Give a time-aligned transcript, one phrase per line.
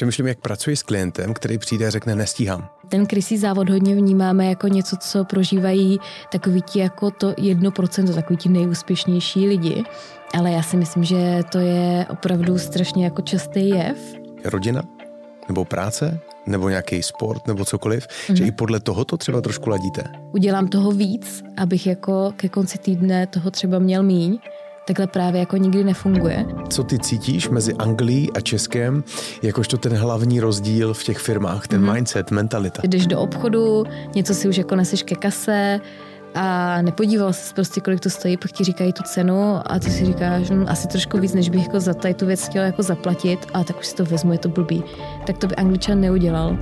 [0.00, 2.68] přemýšlím, jak pracuji s klientem, který přijde a řekne nestíhám.
[2.88, 6.00] Ten krysí závod hodně vnímáme jako něco, co prožívají
[6.32, 9.84] takový ti jako to jedno procento, takový ti nejúspěšnější lidi.
[10.34, 13.96] Ale já si myslím, že to je opravdu strašně jako častý jev.
[14.44, 14.82] Rodina?
[15.48, 16.20] Nebo práce?
[16.46, 17.46] Nebo nějaký sport?
[17.46, 18.06] Nebo cokoliv?
[18.06, 18.34] Mm-hmm.
[18.34, 20.04] Že i podle toho to třeba trošku ladíte?
[20.32, 24.38] Udělám toho víc, abych jako ke konci týdne toho třeba měl míň
[24.90, 26.46] takhle právě jako nikdy nefunguje.
[26.68, 29.04] Co ty cítíš mezi Anglií a Českem,
[29.42, 31.94] jakožto ten hlavní rozdíl v těch firmách, ten hmm.
[31.94, 32.82] mindset, mentalita?
[32.84, 35.80] Jdeš do obchodu, něco si už jako neseš ke kase,
[36.34, 40.04] a nepodíval se prostě, kolik to stojí, pak ti říkají tu cenu a ty si
[40.04, 43.46] říkáš, hm, asi trošku víc, než bych jako za tady tu věc chtěl jako zaplatit
[43.54, 44.82] a tak už si to vezmu, je to blbý.
[45.26, 46.58] Tak to by Angličan neudělal.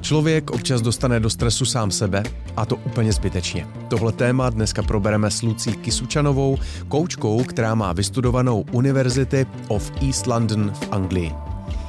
[0.00, 2.22] Člověk občas dostane do stresu sám sebe
[2.56, 3.66] a to úplně zbytečně.
[3.88, 10.72] Tohle téma dneska probereme s Lucí Kisučanovou, koučkou, která má vystudovanou University of East London
[10.74, 11.32] v Anglii.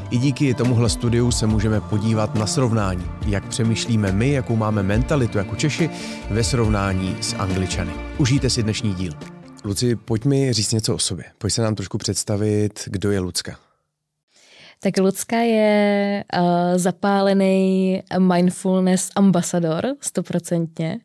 [0.10, 5.38] I díky tomuhle studiu se můžeme podívat na srovnání, jak přemýšlíme my, jakou máme mentalitu
[5.38, 5.90] jako Češi
[6.30, 7.92] ve srovnání s Angličany.
[8.18, 9.14] Užijte si dnešní díl.
[9.64, 11.26] Luci, pojď mi říct něco o sobě.
[11.38, 13.69] Pojď se nám trošku představit, kdo je Lucka.
[14.82, 21.00] Tak Lucka je uh, zapálený mindfulness ambasador, stoprocentně.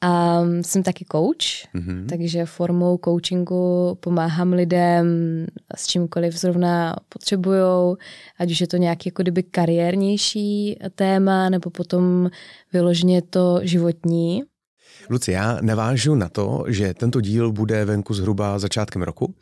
[0.00, 2.06] A jsem taky coach, mm-hmm.
[2.08, 5.06] takže formou coachingu pomáhám lidem
[5.76, 7.96] s čímkoliv zrovna potřebujou,
[8.38, 12.30] ať už je to nějaký jako kdyby kariérnější téma, nebo potom
[12.72, 14.42] vyloženě to životní.
[15.10, 19.34] Luci, já navážu na to, že tento díl bude venku zhruba začátkem roku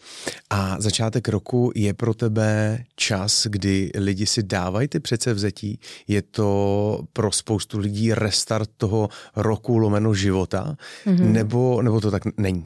[0.51, 5.81] a začátek roku je pro tebe čas, kdy lidi si dávají ty předsevzetí.
[6.09, 11.33] Je to pro spoustu lidí restart toho roku lomeno života, mm-hmm.
[11.33, 12.65] nebo, nebo to tak není?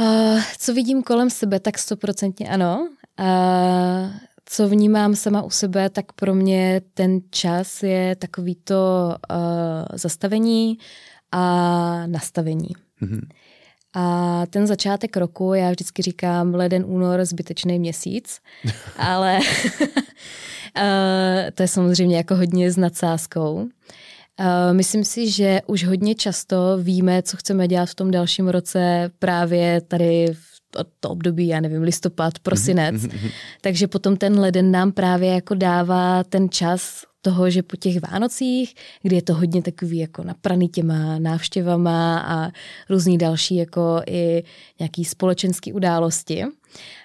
[0.00, 2.88] Uh, co vidím kolem sebe, tak stoprocentně ano.
[3.20, 4.10] Uh,
[4.44, 9.36] co vnímám sama u sebe, tak pro mě ten čas je takový to uh,
[9.94, 10.78] zastavení,
[11.32, 12.68] a nastavení.
[13.02, 13.20] Mm-hmm.
[13.94, 18.38] A ten začátek roku, já vždycky říkám leden, únor, zbytečný měsíc,
[18.96, 19.38] ale
[21.54, 23.68] to je samozřejmě jako hodně s nadsázkou.
[24.72, 29.80] Myslím si, že už hodně často víme, co chceme dělat v tom dalším roce právě
[29.80, 30.50] tady v
[31.00, 32.94] to období, já nevím, listopad, prosinec.
[33.02, 33.30] Mm-hmm.
[33.60, 38.74] Takže potom ten leden nám právě jako dává ten čas toho, že po těch Vánocích,
[39.02, 42.50] kdy je to hodně takový jako napraný těma návštěvama a
[42.90, 44.44] různý další jako i
[44.78, 46.44] nějaký společenský události.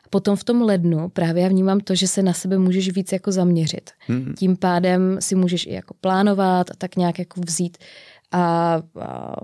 [0.09, 3.31] Potom v tom lednu právě já vnímám to, že se na sebe můžeš víc jako
[3.31, 3.91] zaměřit.
[3.99, 4.33] Hmm.
[4.37, 7.77] Tím pádem si můžeš i jako plánovat a tak nějak jako vzít
[8.31, 9.35] a, a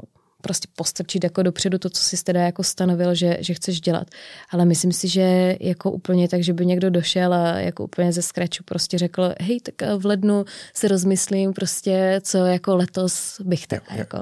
[0.41, 4.07] prostě postrčit jako dopředu to, co jsi teda jako stanovil, že, že chceš dělat.
[4.49, 8.21] Ale myslím si, že jako úplně tak, že by někdo došel a jako úplně ze
[8.21, 13.81] scratchu prostě řekl, hej, tak v lednu si rozmyslím prostě, co jako letos bych teda
[13.95, 14.17] jako.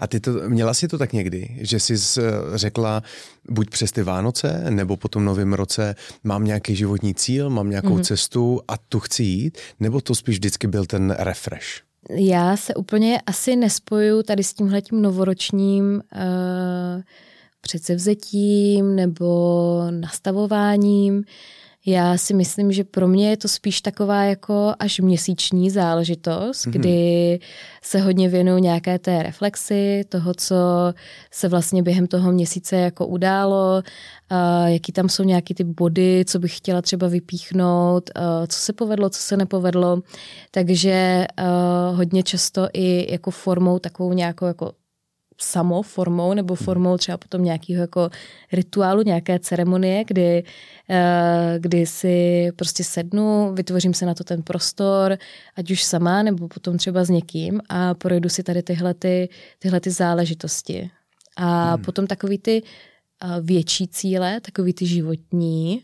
[0.00, 2.20] A ty to, měla jsi to tak někdy, že jsi
[2.54, 3.02] řekla,
[3.48, 5.94] buď přes ty Vánoce, nebo po tom novém roce
[6.24, 8.04] mám nějaký životní cíl, mám nějakou mm-hmm.
[8.04, 11.87] cestu a tu chci jít, nebo to spíš vždycky byl ten refresh?
[12.08, 17.02] Já se úplně asi nespoju tady s tímhletím novoročním uh,
[17.60, 21.24] předsevzetím nebo nastavováním.
[21.86, 26.70] Já si myslím, že pro mě je to spíš taková jako až měsíční záležitost, mm-hmm.
[26.70, 27.38] kdy
[27.82, 30.56] se hodně věnuju nějaké té reflexy, toho, co
[31.30, 33.82] se vlastně během toho měsíce jako událo,
[34.32, 38.72] uh, jaký tam jsou nějaký ty body, co bych chtěla třeba vypíchnout, uh, co se
[38.72, 40.02] povedlo, co se nepovedlo.
[40.50, 44.72] Takže uh, hodně často i jako formou takovou nějakou jako
[45.40, 46.64] samo formou nebo hmm.
[46.64, 48.10] formou třeba potom nějakého jako
[48.52, 50.44] rituálu, nějaké ceremonie, kdy,
[50.90, 55.18] eh, kdy si prostě sednu, vytvořím se na to ten prostor,
[55.56, 59.28] ať už sama nebo potom třeba s někým a projdu si tady tyhle, ty,
[59.58, 60.90] tyhle ty záležitosti.
[61.36, 61.84] A hmm.
[61.84, 65.82] potom takový ty eh, větší cíle, takový ty životní,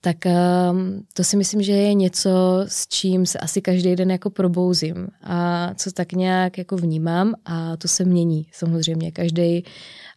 [0.00, 4.30] tak um, to si myslím, že je něco, s čím se asi každý den jako
[4.30, 9.12] probouzím a co tak nějak jako vnímám a to se mění samozřejmě.
[9.12, 9.64] Každý,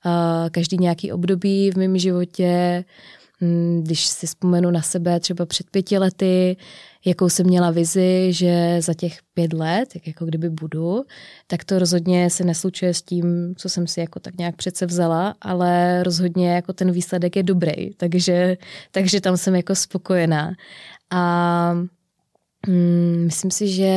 [0.06, 3.23] uh, každý nějaký období v mém životě, hm,
[3.82, 6.58] když si vzpomenu na sebe třeba před pěti lety,
[7.06, 11.04] jakou jsem měla vizi, že za těch pět let, jak jako kdyby budu,
[11.48, 15.36] tak to rozhodně se neslučuje s tím, co jsem si jako tak nějak přece vzala,
[15.42, 18.58] ale rozhodně jako ten výsledek je dobrý, takže,
[18.92, 20.54] takže tam jsem jako spokojená.
[21.10, 21.76] A
[22.68, 23.94] Hmm, myslím si, že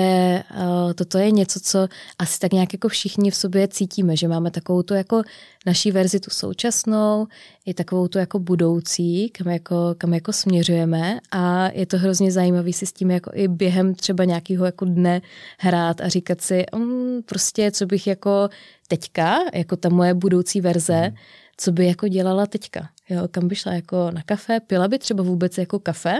[0.50, 4.50] uh, toto je něco, co asi tak nějak jako všichni v sobě cítíme, že máme
[4.50, 5.22] takovou tu jako
[5.66, 7.26] naší verzi tu současnou,
[7.66, 11.18] i takovou tu jako budoucí, kam jako, kam jako směřujeme.
[11.30, 15.20] A je to hrozně zajímavý si s tím jako i během třeba nějakého jako dne
[15.58, 18.48] hrát a říkat si um, prostě, co bych jako
[18.88, 21.16] teďka, jako ta moje budoucí verze, hmm.
[21.56, 25.22] co by jako dělala teďka, jo, kam by šla jako na kafe, pila by třeba
[25.22, 26.14] vůbec jako kafe,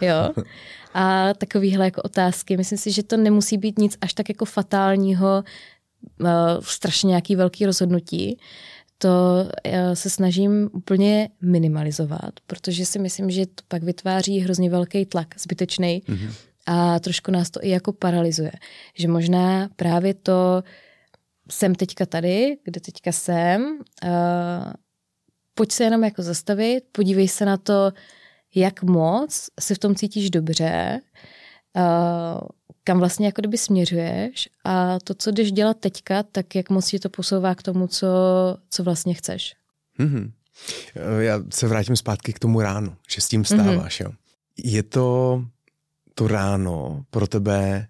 [0.00, 0.32] jo,
[0.94, 2.56] a takovýhle jako otázky.
[2.56, 5.44] Myslím si, že to nemusí být nic až tak jako fatálního,
[6.20, 6.28] uh,
[6.60, 8.38] strašně nějaký velký rozhodnutí.
[8.98, 9.08] To
[9.66, 15.34] uh, se snažím úplně minimalizovat, protože si myslím, že to pak vytváří hrozně velký tlak,
[15.40, 16.02] zbytečný.
[16.06, 16.32] Mm-hmm.
[16.66, 18.52] A trošku nás to i jako paralyzuje.
[18.94, 20.62] Že možná právě to
[21.50, 24.72] jsem teďka tady, kde teďka jsem, uh,
[25.54, 27.92] pojď se jenom jako zastavit, podívej se na to,
[28.54, 31.00] jak moc se v tom cítíš dobře,
[31.76, 32.48] uh,
[32.84, 36.98] kam vlastně jako kdyby směřuješ a to, co jdeš dělat teďka, tak jak moc ti
[36.98, 38.08] to posouvá k tomu, co,
[38.70, 39.54] co vlastně chceš.
[39.98, 40.30] Mm-hmm.
[41.18, 44.00] Já se vrátím zpátky k tomu ránu, že s tím vstáváš.
[44.00, 44.04] Mm-hmm.
[44.04, 44.12] Jo.
[44.64, 45.44] Je to
[46.14, 47.88] to ráno pro tebe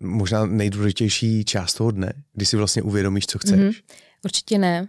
[0.00, 3.60] možná nejdůležitější část toho dne, kdy si vlastně uvědomíš, co chceš?
[3.60, 3.82] Mm-hmm.
[4.24, 4.88] Určitě ne.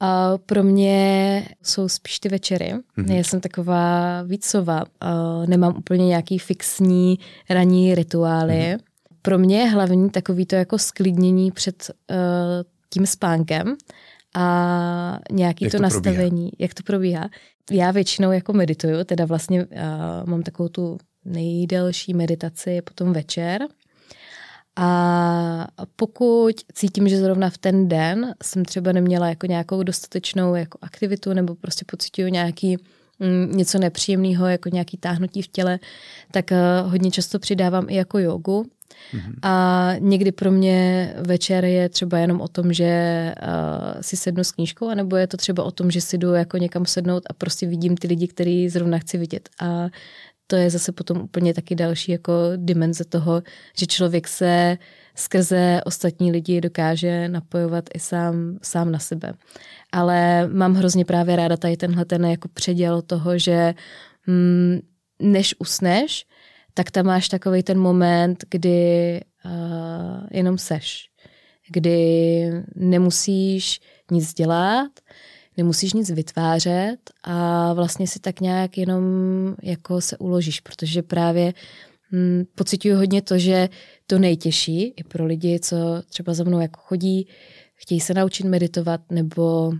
[0.00, 2.74] A pro mě jsou spíš ty večery.
[2.98, 3.12] Mm-hmm.
[3.14, 4.84] Já jsem taková vícová.
[5.46, 7.18] Nemám úplně nějaký fixní
[7.50, 8.54] ranní rituály.
[8.54, 8.78] Mm-hmm.
[9.22, 12.16] Pro mě je hlavní takový to jako sklidnění před uh,
[12.90, 13.76] tím spánkem
[14.34, 16.50] a nějaký jak to, to nastavení, probíhá?
[16.58, 17.28] jak to probíhá.
[17.70, 19.70] Já většinou jako medituju, teda vlastně uh,
[20.24, 23.60] mám takovou tu nejdelší meditaci potom večer
[24.80, 25.66] a
[25.96, 31.32] pokud cítím, že zrovna v ten den jsem třeba neměla jako nějakou dostatečnou jako aktivitu
[31.32, 32.76] nebo prostě pocituju nějaký
[33.18, 35.78] mm, něco nepříjemného, jako nějaký táhnutí v těle,
[36.30, 38.66] tak uh, hodně často přidávám i jako jogu.
[39.14, 39.34] Mm-hmm.
[39.42, 44.52] A někdy pro mě večer je třeba jenom o tom, že uh, si sednu s
[44.52, 47.66] knížkou, anebo je to třeba o tom, že si jdu jako někam sednout a prostě
[47.66, 49.48] vidím ty lidi, který zrovna chci vidět.
[49.60, 49.88] A
[50.50, 53.42] to je zase potom úplně taky další jako dimenze toho,
[53.76, 54.78] že člověk se
[55.14, 59.32] skrze ostatní lidi dokáže napojovat i sám, sám na sebe.
[59.92, 63.74] Ale mám hrozně právě ráda tady tenhle ten jako předěl toho, že
[64.26, 64.78] hm,
[65.22, 66.26] než usneš,
[66.74, 71.10] tak tam máš takový ten moment, kdy uh, jenom seš,
[71.70, 73.80] kdy nemusíš
[74.10, 74.90] nic dělat,
[75.58, 79.04] nemusíš nic vytvářet a vlastně si tak nějak jenom
[79.62, 81.54] jako se uložíš, protože právě
[82.12, 83.68] hm, pocituju hodně to, že
[84.06, 85.76] to nejtěžší i pro lidi, co
[86.08, 87.28] třeba za mnou jako chodí,
[87.74, 89.72] chtějí se naučit meditovat nebo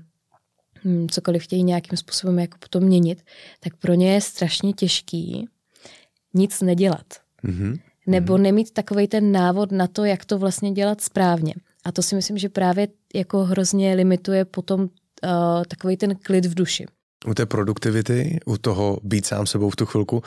[0.85, 3.23] hm, cokoliv chtějí nějakým způsobem jako potom měnit,
[3.61, 5.49] tak pro ně je strašně těžký
[6.35, 7.07] nic nedělat.
[7.45, 7.81] Mm-hmm.
[8.07, 8.43] Nebo mm-hmm.
[8.43, 11.55] nemít takový ten návod na to, jak to vlastně dělat správně.
[11.85, 14.89] A to si myslím, že právě jako hrozně limituje potom
[15.25, 16.87] uh, takový ten klid v duši.
[17.27, 20.23] U té produktivity, u toho být sám sebou v tu chvilku,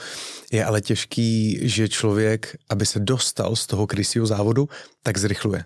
[0.52, 4.68] je ale těžký, že člověk, aby se dostal z toho krysího závodu,
[5.02, 5.64] tak zrychluje.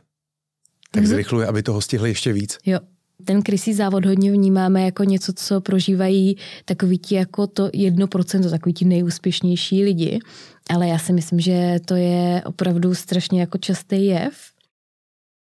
[0.90, 1.06] Tak mm-hmm.
[1.06, 2.58] zrychluje, aby toho stihli ještě víc.
[2.67, 2.78] Jo.
[3.25, 8.50] Ten krysí závod hodně vnímáme jako něco, co prožívají takový ti jako to jedno procento,
[8.50, 10.19] takový ti nejúspěšnější lidi.
[10.70, 14.34] Ale já si myslím, že to je opravdu strašně jako častý jev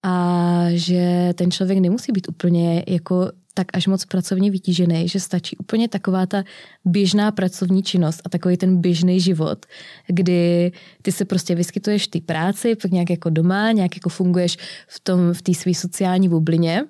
[0.05, 5.57] a že ten člověk nemusí být úplně jako tak až moc pracovně vytížený, že stačí
[5.57, 6.43] úplně taková ta
[6.85, 9.65] běžná pracovní činnost a takový ten běžný život,
[10.07, 10.71] kdy
[11.01, 15.33] ty se prostě vyskytuješ té práci, pak nějak jako doma, nějak jako funguješ v tom,
[15.33, 16.83] v své sociální bublině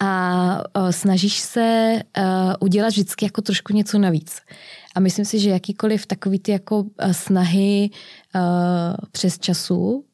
[0.00, 2.24] a snažíš se uh,
[2.60, 4.40] udělat vždycky jako trošku něco navíc.
[4.94, 7.90] A myslím si, že jakýkoliv takový ty jako snahy
[8.34, 8.40] uh,
[9.12, 10.04] přes času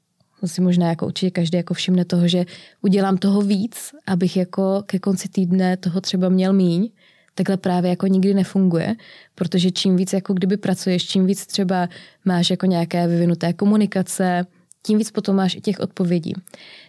[0.42, 2.44] to si možná jako určitě každý jako všimne toho, že
[2.80, 6.90] udělám toho víc, abych jako ke konci týdne toho třeba měl míň,
[7.34, 8.94] takhle právě jako nikdy nefunguje,
[9.34, 11.88] protože čím víc jako kdyby pracuješ, čím víc třeba
[12.25, 14.46] máš jako nějaké vyvinuté komunikace,
[14.82, 16.34] tím víc potom máš i těch odpovědí.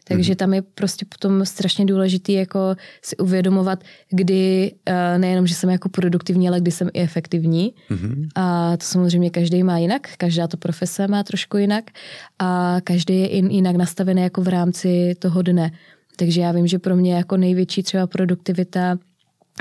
[0.04, 0.36] Takže mm.
[0.36, 5.90] tam je prostě potom strašně důležitý jako si uvědomovat, kdy uh, nejenom, že jsem jako
[5.90, 7.74] produktivní, ale kdy jsem i efektivní.
[7.90, 8.28] Mm.
[8.36, 11.92] A to samozřejmě každý má jinak, každá to profese má trošku jinak
[12.40, 15.72] a každý je jinak nastavený jako v rámci toho dne.
[16.16, 18.98] Takže já vím, že pro mě jako největší třeba produktivita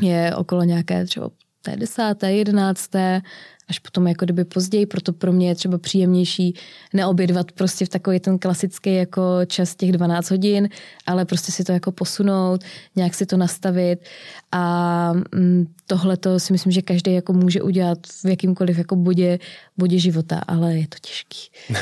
[0.03, 1.31] je okolo nějaké třeba
[1.63, 3.23] té desáté, jedenácté
[3.69, 6.55] až potom jako kdyby později, proto pro mě je třeba příjemnější
[6.95, 10.69] neobědvat prostě v takový ten klasický jako čas těch 12 hodin,
[11.07, 12.65] ale prostě si to jako posunout,
[12.97, 14.05] nějak si to nastavit
[14.53, 19.39] a mm, tohle to si myslím, že každý jako může udělat v jakýmkoliv jako bodě,
[19.77, 21.51] bodě života, ale je to těžký.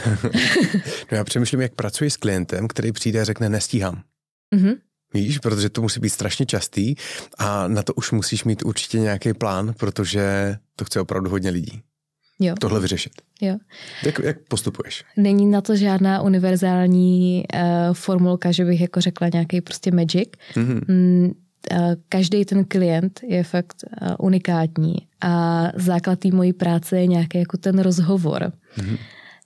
[1.12, 4.02] no já přemýšlím, jak pracuji s klientem, který přijde a řekne nestíhám.
[4.54, 4.76] Mm-hmm.
[5.14, 6.94] Víš, protože to musí být strašně častý
[7.38, 11.82] a na to už musíš mít určitě nějaký plán, protože to chce opravdu hodně lidí.
[12.40, 12.54] Jo.
[12.60, 13.12] Tohle vyřešit.
[13.40, 13.56] Jo.
[14.04, 15.04] Jak, jak postupuješ?
[15.16, 17.60] Není na to žádná univerzální uh,
[17.92, 20.28] formulka, že bych jako řekla nějaký prostě magic.
[20.54, 20.80] Mm-hmm.
[20.88, 21.30] Mm,
[21.72, 27.38] uh, každý ten klient je fakt uh, unikátní a základ té mojí práce je nějaký
[27.38, 28.52] jako ten rozhovor.
[28.78, 28.98] Mm-hmm.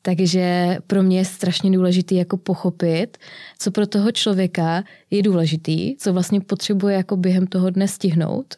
[0.07, 3.19] Takže pro mě je strašně důležitý jako pochopit,
[3.59, 8.55] co pro toho člověka je důležitý, co vlastně potřebuje jako během toho dne stihnout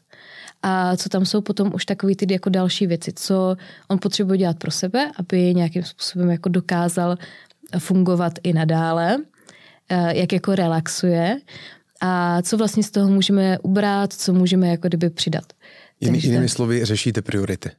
[0.63, 3.57] a co tam jsou potom už takový ty jako další věci, co
[3.89, 7.17] on potřebuje dělat pro sebe, aby nějakým způsobem jako dokázal
[7.79, 9.17] fungovat i nadále,
[9.89, 11.41] eh, jak jako relaxuje
[12.01, 15.45] a co vlastně z toho můžeme ubrat, co můžeme jako kdyby přidat.
[16.01, 17.71] Jiný, jinými slovy, řešíte priority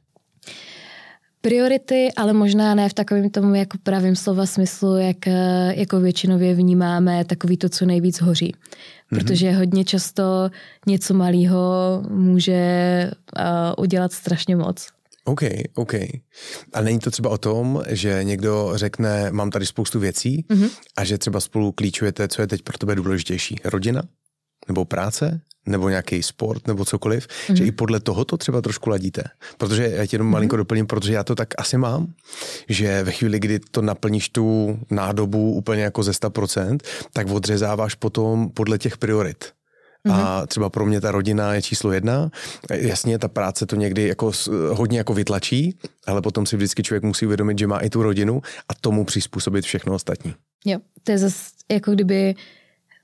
[1.40, 5.26] priority, ale možná ne v takovém tomu jako pravým slova smyslu, jak
[5.70, 8.52] jako většinově vnímáme takový to, co nejvíc hoří.
[8.52, 9.18] Mm-hmm.
[9.18, 10.50] Protože hodně často
[10.86, 14.86] něco malého může uh, udělat strašně moc.
[15.24, 15.40] OK,
[15.74, 15.94] OK.
[16.72, 20.70] A není to třeba o tom, že někdo řekne, mám tady spoustu věcí mm-hmm.
[20.96, 23.56] a že třeba spolu klíčujete, co je teď pro tebe důležitější?
[23.64, 24.02] Rodina?
[24.68, 25.40] Nebo práce?
[25.66, 27.54] nebo nějaký sport nebo cokoliv, mm-hmm.
[27.54, 29.24] že i podle toho to třeba trošku ladíte.
[29.58, 30.32] Protože já ti jenom mm-hmm.
[30.32, 32.12] malinko doplním, protože já to tak asi mám,
[32.68, 36.78] že ve chvíli, kdy to naplníš tu nádobu úplně jako ze 100%,
[37.12, 39.44] tak odřezáváš potom podle těch priorit.
[40.04, 40.46] A mhm.
[40.46, 42.30] třeba pro mě ta rodina je číslo jedna.
[42.70, 44.32] Jasně, ta práce to někdy jako
[44.70, 48.42] hodně jako vytlačí, ale potom si vždycky člověk musí uvědomit, že má i tu rodinu
[48.68, 50.34] a tomu přizpůsobit všechno ostatní.
[50.64, 52.34] Jo, to je zase jako kdyby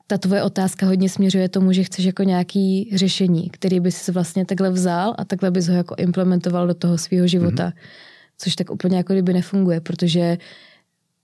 [0.06, 4.70] ta tvoje otázka hodně směřuje tomu, že chceš jako nějaký řešení, který bys vlastně takhle
[4.70, 7.68] vzal a takhle bys ho jako implementoval do toho svého života.
[7.68, 8.38] Mm-hmm.
[8.38, 10.38] Což tak úplně jako kdyby nefunguje, protože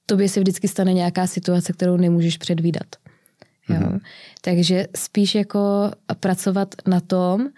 [0.06, 2.87] tobě se vždycky stane nějaká situace, kterou nemůžeš předvídat.
[3.68, 3.76] Jo?
[3.76, 4.00] Mm-hmm.
[4.40, 7.49] Takže spíš jako pracovat na tom,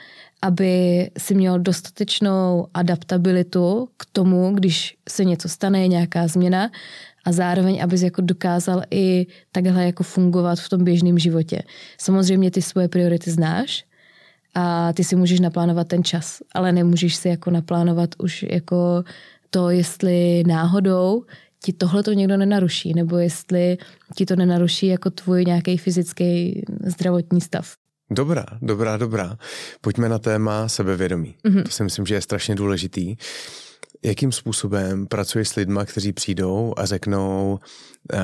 [0.42, 6.70] aby si měl dostatečnou adaptabilitu k tomu, když se něco stane, nějaká změna,
[7.24, 11.62] a zároveň, abys jako dokázal i takhle jako fungovat v tom běžném životě.
[12.00, 13.84] Samozřejmě ty svoje priority znáš
[14.54, 19.04] a ty si můžeš naplánovat ten čas, ale nemůžeš si jako naplánovat už jako
[19.50, 21.24] to, jestli náhodou
[21.64, 23.78] ti tohle to někdo nenaruší, nebo jestli
[24.16, 27.74] ti to nenaruší jako tvůj nějaký fyzický zdravotní stav.
[28.10, 29.36] Dobrá, dobrá, dobrá.
[29.80, 31.34] Pojďme na téma sebevědomí.
[31.44, 31.62] Mm-hmm.
[31.62, 33.16] To si myslím, že je strašně důležitý
[34.02, 37.58] jakým způsobem pracuješ s lidmi, kteří přijdou a řeknou,
[38.12, 38.18] uh,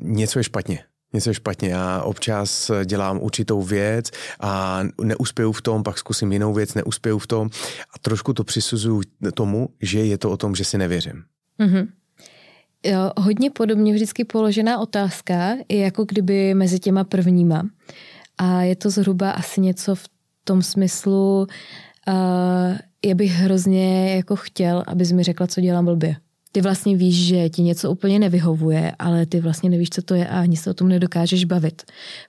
[0.00, 0.84] něco je špatně.
[1.12, 1.68] Něco je špatně.
[1.68, 4.10] Já občas dělám určitou věc
[4.40, 7.50] a neuspěju v tom, pak zkusím jinou věc, neuspěju v tom
[7.94, 9.02] a trošku to přisuzuju
[9.34, 11.22] tomu, že je to o tom, že si nevěřím.
[11.60, 11.88] Mm-hmm.
[12.84, 17.62] Jo, hodně podobně vždycky položená otázka je jako kdyby mezi těma prvníma.
[18.38, 20.08] A je to zhruba asi něco v
[20.44, 21.46] tom smyslu,
[22.08, 26.16] uh, já bych hrozně jako chtěl, abys mi řekla, co dělám blbě.
[26.52, 30.28] Ty vlastně víš, že ti něco úplně nevyhovuje, ale ty vlastně nevíš, co to je
[30.28, 31.82] a ani se o tom nedokážeš bavit.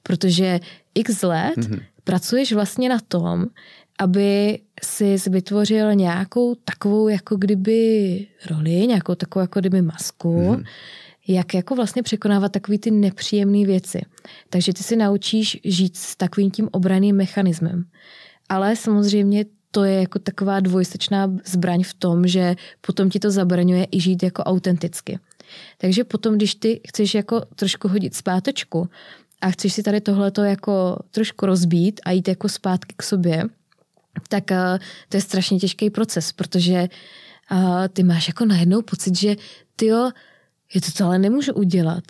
[0.03, 0.59] Protože
[0.95, 1.81] x let mm-hmm.
[2.03, 3.45] pracuješ vlastně na tom,
[3.99, 10.65] aby si vytvořil nějakou takovou jako kdyby roli, nějakou takovou jako kdyby masku, mm-hmm.
[11.27, 14.01] jak jako vlastně překonávat takový ty nepříjemné věci.
[14.49, 17.83] Takže ty si naučíš žít s takovým tím obraným mechanismem.
[18.49, 23.87] Ale samozřejmě to je jako taková dvojsečná zbraň v tom, že potom ti to zabraňuje
[23.91, 25.19] i žít jako autenticky.
[25.77, 28.89] Takže potom, když ty chceš jako trošku hodit zpátečku
[29.41, 33.43] a chceš si tady tohleto jako trošku rozbít a jít jako zpátky k sobě,
[34.27, 34.57] tak uh,
[35.09, 36.87] to je strašně těžký proces, protože
[37.51, 39.35] uh, ty máš jako najednou pocit, že
[39.75, 40.11] ty jo,
[40.75, 42.03] já to ale nemůžu udělat.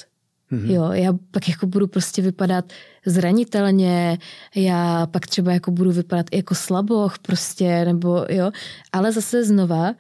[0.52, 0.72] Mm-hmm.
[0.72, 2.74] Jo, já pak jako budu prostě vypadat
[3.06, 4.18] zranitelně,
[4.56, 8.52] já pak třeba jako budu vypadat i jako slaboch prostě, nebo jo,
[8.92, 9.94] ale zase znova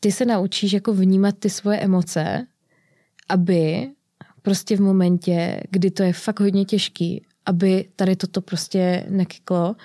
[0.00, 2.46] ty se naučíš jako vnímat ty svoje emoce,
[3.28, 3.88] aby
[4.42, 9.76] prostě v momentě, kdy to je fakt hodně těžký, aby tady toto prostě nekyklo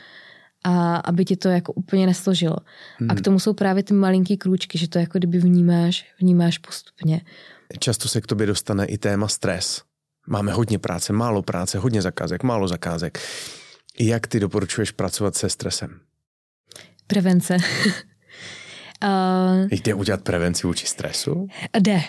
[0.63, 2.55] a aby ti to jako úplně nesložilo.
[2.97, 3.11] Hmm.
[3.11, 7.21] A k tomu jsou právě ty malinký krůčky, že to jako kdyby vnímáš, vnímáš postupně.
[7.79, 9.81] Často se k tobě dostane i téma stres.
[10.27, 13.19] Máme hodně práce, málo práce, hodně zakázek, málo zakázek.
[13.99, 15.99] Jak ty doporučuješ pracovat se stresem?
[17.07, 17.57] Prevence.
[19.03, 21.47] Uh, Jde udělat prevenci vůči stresu?
[21.79, 22.01] Jde.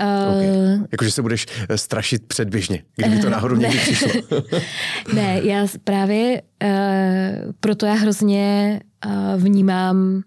[0.00, 0.86] Uh, okay.
[0.92, 4.10] Jakože se budeš eh, strašit předběžně, kdyby to náhodou někdy přišlo.
[5.14, 10.22] ne, já právě uh, proto já hrozně uh, vnímám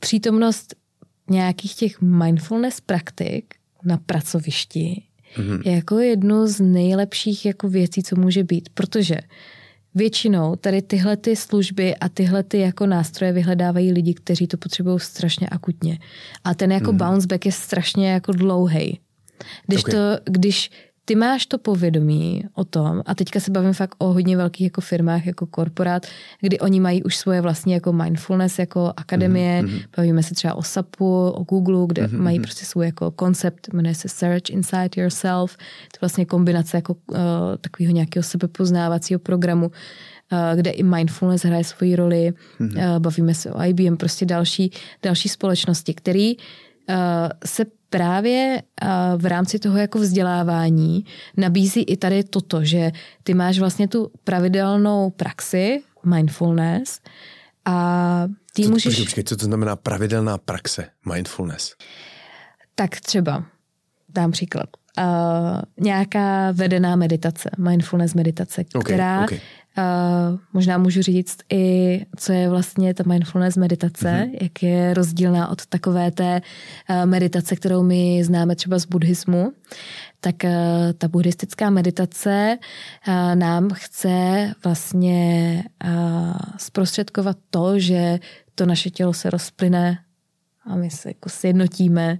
[0.00, 0.74] přítomnost
[1.30, 5.02] nějakých těch mindfulness praktik na pracovišti
[5.36, 5.70] mm-hmm.
[5.70, 9.16] jako jednu z nejlepších jako věcí, co může být, protože
[9.94, 15.00] většinou tady tyhle ty služby a tyhle ty jako nástroje vyhledávají lidi, kteří to potřebují
[15.00, 15.98] strašně akutně.
[16.44, 16.98] A ten jako mm.
[16.98, 19.00] bounce back je strašně jako dlouhý.
[19.66, 19.94] Když, okay.
[19.94, 20.70] to, když
[21.04, 24.80] ty máš to povědomí o tom, a teďka se bavím fakt o hodně velkých jako
[24.80, 26.06] firmách, jako korporát,
[26.40, 29.84] kdy oni mají už svoje vlastní jako mindfulness, jako akademie, mm-hmm.
[29.96, 32.22] bavíme se třeba o SAPu, o Google, kde mm-hmm.
[32.22, 35.56] mají prostě svůj jako koncept, jmenuje se Search Inside Yourself,
[35.92, 37.18] to vlastně kombinace jako uh,
[37.60, 42.94] takového nějakého sebepoznávacího programu, uh, kde i mindfulness hraje svoji roli, mm-hmm.
[42.94, 46.42] uh, bavíme se o IBM, prostě další, další společnosti, který uh,
[47.46, 48.62] se právě
[49.16, 51.04] v rámci toho jako vzdělávání
[51.36, 57.00] nabízí i tady toto, že ty máš vlastně tu pravidelnou praxi, mindfulness,
[57.64, 58.84] a ty co, můžeš...
[58.84, 61.74] Počkej, počkej, co to znamená pravidelná praxe, mindfulness?
[62.74, 63.44] Tak třeba,
[64.08, 64.68] dám příklad.
[64.98, 65.04] Uh,
[65.80, 69.40] nějaká vedená meditace, mindfulness meditace, okay, která okay.
[69.78, 74.38] Uh, možná můžu říct i, co je vlastně ta mindfulness meditace, mm-hmm.
[74.42, 76.40] jak je rozdílná od takové té
[76.90, 79.52] uh, meditace, kterou my známe třeba z buddhismu.
[80.20, 80.50] Tak uh,
[80.98, 82.58] ta buddhistická meditace
[83.34, 85.64] nám chce vlastně
[86.56, 88.18] zprostředkovat to, že
[88.54, 89.98] to naše tělo se rozplyne
[90.66, 92.18] a my se jako sjednotíme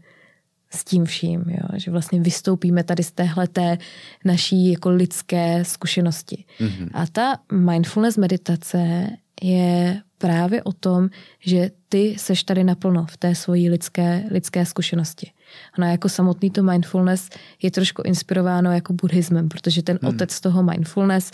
[0.75, 1.69] s tím vším, jo?
[1.75, 3.79] že vlastně vystoupíme tady z téhleté
[4.25, 6.45] naší jako lidské zkušenosti.
[6.61, 6.89] Mm-hmm.
[6.93, 9.07] A ta mindfulness meditace
[9.43, 11.09] je právě o tom,
[11.41, 15.31] že ty seš tady naplno v té svojí lidské, lidské zkušenosti.
[15.79, 17.29] Ona jako samotný to mindfulness
[17.63, 20.15] je trošku inspirováno jako buddhismem, protože ten hmm.
[20.15, 21.31] otec toho mindfulness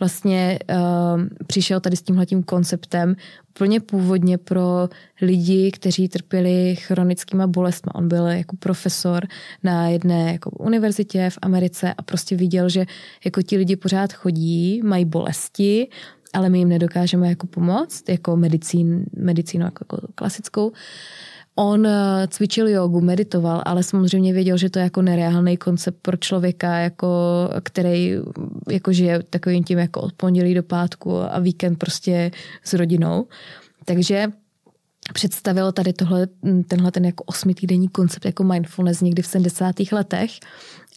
[0.00, 3.16] vlastně uh, přišel tady s tímhletím konceptem
[3.50, 4.88] úplně původně pro
[5.22, 7.90] lidi, kteří trpěli chronickýma bolestmi.
[7.94, 9.26] On byl jako profesor
[9.62, 12.86] na jedné jako univerzitě v Americe a prostě viděl, že
[13.24, 15.88] jako ti lidi pořád chodí, mají bolesti,
[16.32, 20.72] ale my jim nedokážeme jako pomoct, jako medicín, medicínu jako, jako klasickou.
[21.54, 26.16] On eh, cvičil jogu, meditoval, ale samozřejmě věděl, že to je jako nereálný koncept pro
[26.16, 27.08] člověka, jako,
[27.62, 28.14] který
[28.70, 32.30] jako žije takovým tím jako od pondělí do pátku a víkend prostě
[32.64, 33.26] s rodinou.
[33.84, 34.32] Takže
[35.14, 36.28] představil tady tohle,
[36.68, 39.74] tenhle ten jako osmitýdenní koncept jako mindfulness někdy v 70.
[39.92, 40.30] letech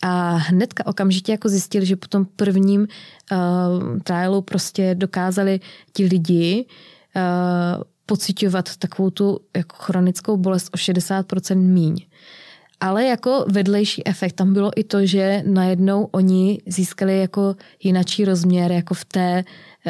[0.01, 5.59] a hnedka okamžitě jako zjistili, že po tom prvním uh, trialu prostě dokázali
[5.93, 6.65] ti lidi
[7.15, 12.05] uh, pocitovat takovou tu jako chronickou bolest o 60% míň.
[12.79, 18.71] Ale jako vedlejší efekt tam bylo i to, že najednou oni získali jako jinačí rozměr
[18.71, 19.43] jako v, té,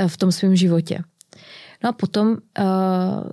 [0.08, 1.00] v tom svém životě.
[1.84, 2.36] No a potom uh,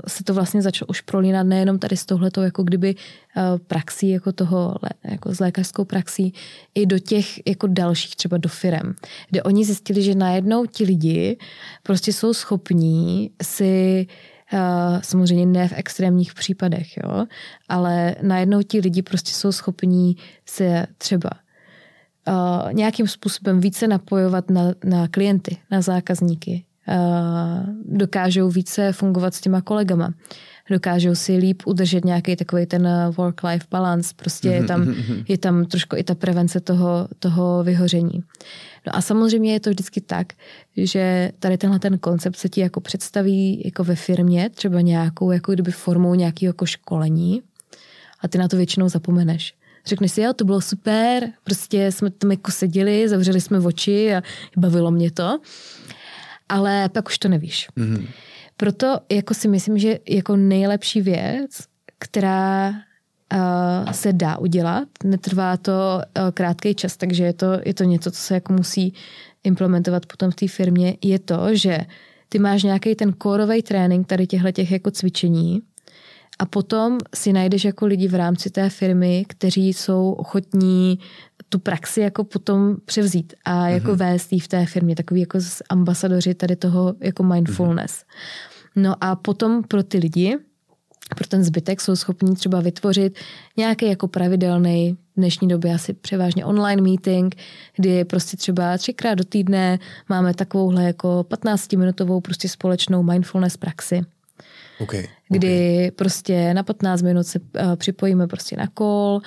[0.08, 4.32] se to vlastně začalo už prolínat nejenom tady s touhletou jako kdyby uh, praxí, jako
[4.32, 6.34] toho, jako s lékařskou praxí,
[6.74, 8.94] i do těch jako dalších třeba do firem,
[9.30, 11.36] kde oni zjistili, že najednou ti lidi
[11.82, 14.31] prostě jsou schopní si Uh,
[15.02, 17.26] samozřejmě ne v extrémních případech, jo,
[17.68, 21.30] ale najednou ti lidi prostě jsou schopní se třeba
[22.28, 26.64] uh, nějakým způsobem více napojovat na, na klienty, na zákazníky,
[27.84, 30.14] dokážou více fungovat s těma kolegama.
[30.70, 34.14] Dokážou si líp udržet nějaký takový ten work-life balance.
[34.16, 34.94] Prostě je tam,
[35.28, 38.22] je tam trošku i ta prevence toho, toho vyhoření.
[38.86, 40.32] No a samozřejmě je to vždycky tak,
[40.76, 45.52] že tady tenhle ten koncept se ti jako představí jako ve firmě, třeba nějakou jako
[45.52, 47.42] kdyby formou nějakého jako školení
[48.20, 49.54] a ty na to většinou zapomeneš.
[49.86, 54.22] Řekneš si, jo, to bylo super, prostě jsme tam jako seděli, zavřeli jsme oči a
[54.56, 55.40] bavilo mě to
[56.52, 57.68] ale pak už to nevíš.
[57.76, 58.06] Mm-hmm.
[58.62, 61.50] Proto jako si myslím, že jako nejlepší věc,
[61.98, 67.84] která uh, se dá udělat, netrvá to uh, krátký čas, takže je to, je to
[67.84, 68.94] něco, co se jako musí
[69.44, 71.78] implementovat potom v té firmě, je to, že
[72.28, 75.62] ty máš nějaký ten kórový trénink tady těchto těch jako cvičení
[76.38, 80.98] a potom si najdeš jako lidi v rámci té firmy, kteří jsou ochotní
[81.48, 83.96] tu praxi jako potom převzít a jako mm-hmm.
[83.96, 87.92] vést jí v té firmě, takový jako ambasadoři tady toho jako mindfulness.
[87.92, 88.51] Mm-hmm.
[88.76, 90.38] No a potom pro ty lidi,
[91.16, 93.18] pro ten zbytek jsou schopní třeba vytvořit
[93.56, 97.34] nějaký jako pravidelný v dnešní době asi převážně online meeting,
[97.76, 104.02] kdy prostě třeba třikrát do týdne máme takovouhle jako 15-minutovou prostě společnou mindfulness praxi.
[104.80, 105.06] Okay.
[105.28, 105.90] Kdy okay.
[105.90, 109.20] prostě na 15 minut se uh, připojíme prostě na kol,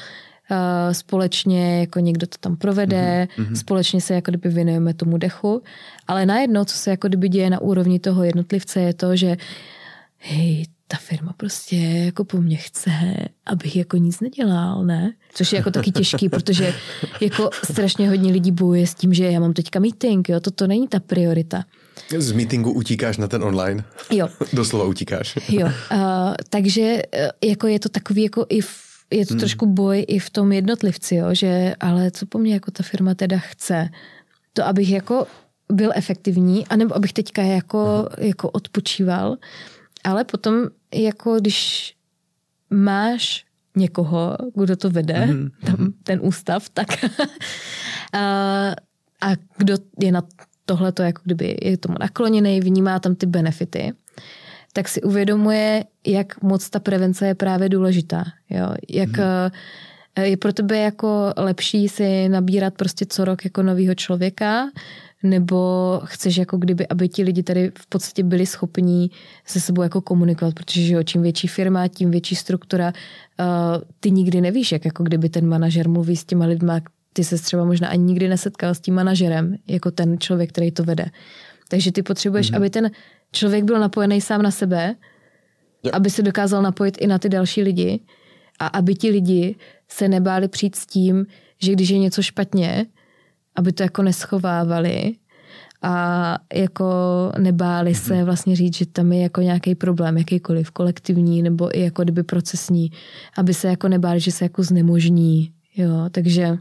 [0.51, 3.53] uh, společně jako někdo to tam provede, mm-hmm.
[3.53, 5.63] společně se jako kdyby věnujeme tomu dechu,
[6.07, 9.37] ale najednou, co se jako kdyby děje na úrovni toho jednotlivce, je to, že
[10.17, 12.91] hej, ta firma prostě jako po mně chce,
[13.45, 15.13] abych jako nic nedělal, ne?
[15.33, 16.73] Což je jako taky těžký, protože
[17.21, 20.87] jako strašně hodně lidí bojuje s tím, že já mám teďka meeting, jo, toto není
[20.87, 21.63] ta priorita.
[22.17, 23.83] Z meetingu utíkáš na ten online?
[24.11, 24.29] Jo.
[24.53, 25.37] Doslova utíkáš.
[25.49, 25.99] jo, uh,
[26.49, 29.39] takže uh, jako je to takový jako i v, je to hmm.
[29.39, 33.13] trošku boj i v tom jednotlivci, jo, že ale co po mně jako ta firma
[33.13, 33.89] teda chce,
[34.53, 35.27] to abych jako
[35.71, 39.37] byl efektivní, anebo abych teďka jako, jako odpočíval,
[40.03, 41.93] ale potom, jako když
[42.69, 45.51] máš někoho, kdo to vede, mm-hmm.
[45.65, 46.87] tam ten ústav, tak
[48.13, 48.19] a,
[49.21, 50.23] a kdo je na
[50.65, 53.93] tohle to jako kdyby je tomu nakloněný, vnímá tam ty benefity,
[54.75, 58.23] tak si uvědomuje, jak moc ta prevence je právě důležitá.
[58.49, 58.75] Jo?
[58.89, 59.51] Jak mm-hmm.
[60.21, 64.69] je pro tebe jako lepší si nabírat prostě co rok jako novýho člověka,
[65.23, 69.11] nebo chceš jako kdyby, aby ti lidi tady v podstatě byli schopní
[69.45, 72.93] se sebou jako komunikovat, protože jo, čím větší firma, tím větší struktura,
[73.39, 76.81] uh, ty nikdy nevíš, jak jako kdyby ten manažer mluví s těma lidma,
[77.13, 80.83] ty se třeba možná ani nikdy nesetkal s tím manažerem, jako ten člověk, který to
[80.83, 81.05] vede.
[81.75, 82.57] Takže ty potřebuješ, mm-hmm.
[82.57, 82.91] aby ten
[83.31, 84.95] člověk byl napojený sám na sebe,
[85.83, 85.91] jo.
[85.93, 87.99] aby se dokázal napojit i na ty další lidi
[88.59, 89.55] a aby ti lidi
[89.87, 91.25] se nebáli přijít s tím,
[91.61, 92.85] že když je něco špatně,
[93.55, 95.15] aby to jako neschovávali
[95.81, 96.85] a jako
[97.39, 98.25] nebáli se mhm.
[98.25, 102.91] vlastně říct, že tam je jako nějaký problém, jakýkoliv kolektivní nebo i jako kdyby procesní,
[103.37, 106.57] aby se jako nebáli, že se jako znemožní, jo, takže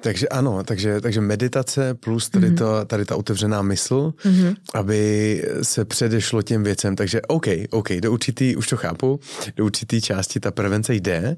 [0.00, 2.58] takže ano, takže, takže meditace plus tady, mm-hmm.
[2.58, 4.56] to, tady ta otevřená mysl, mm-hmm.
[4.74, 6.96] aby se předešlo těm věcem.
[6.96, 9.20] Takže OK, OK, do určitý, už to chápu,
[9.56, 11.36] do určitý části ta prevence jde.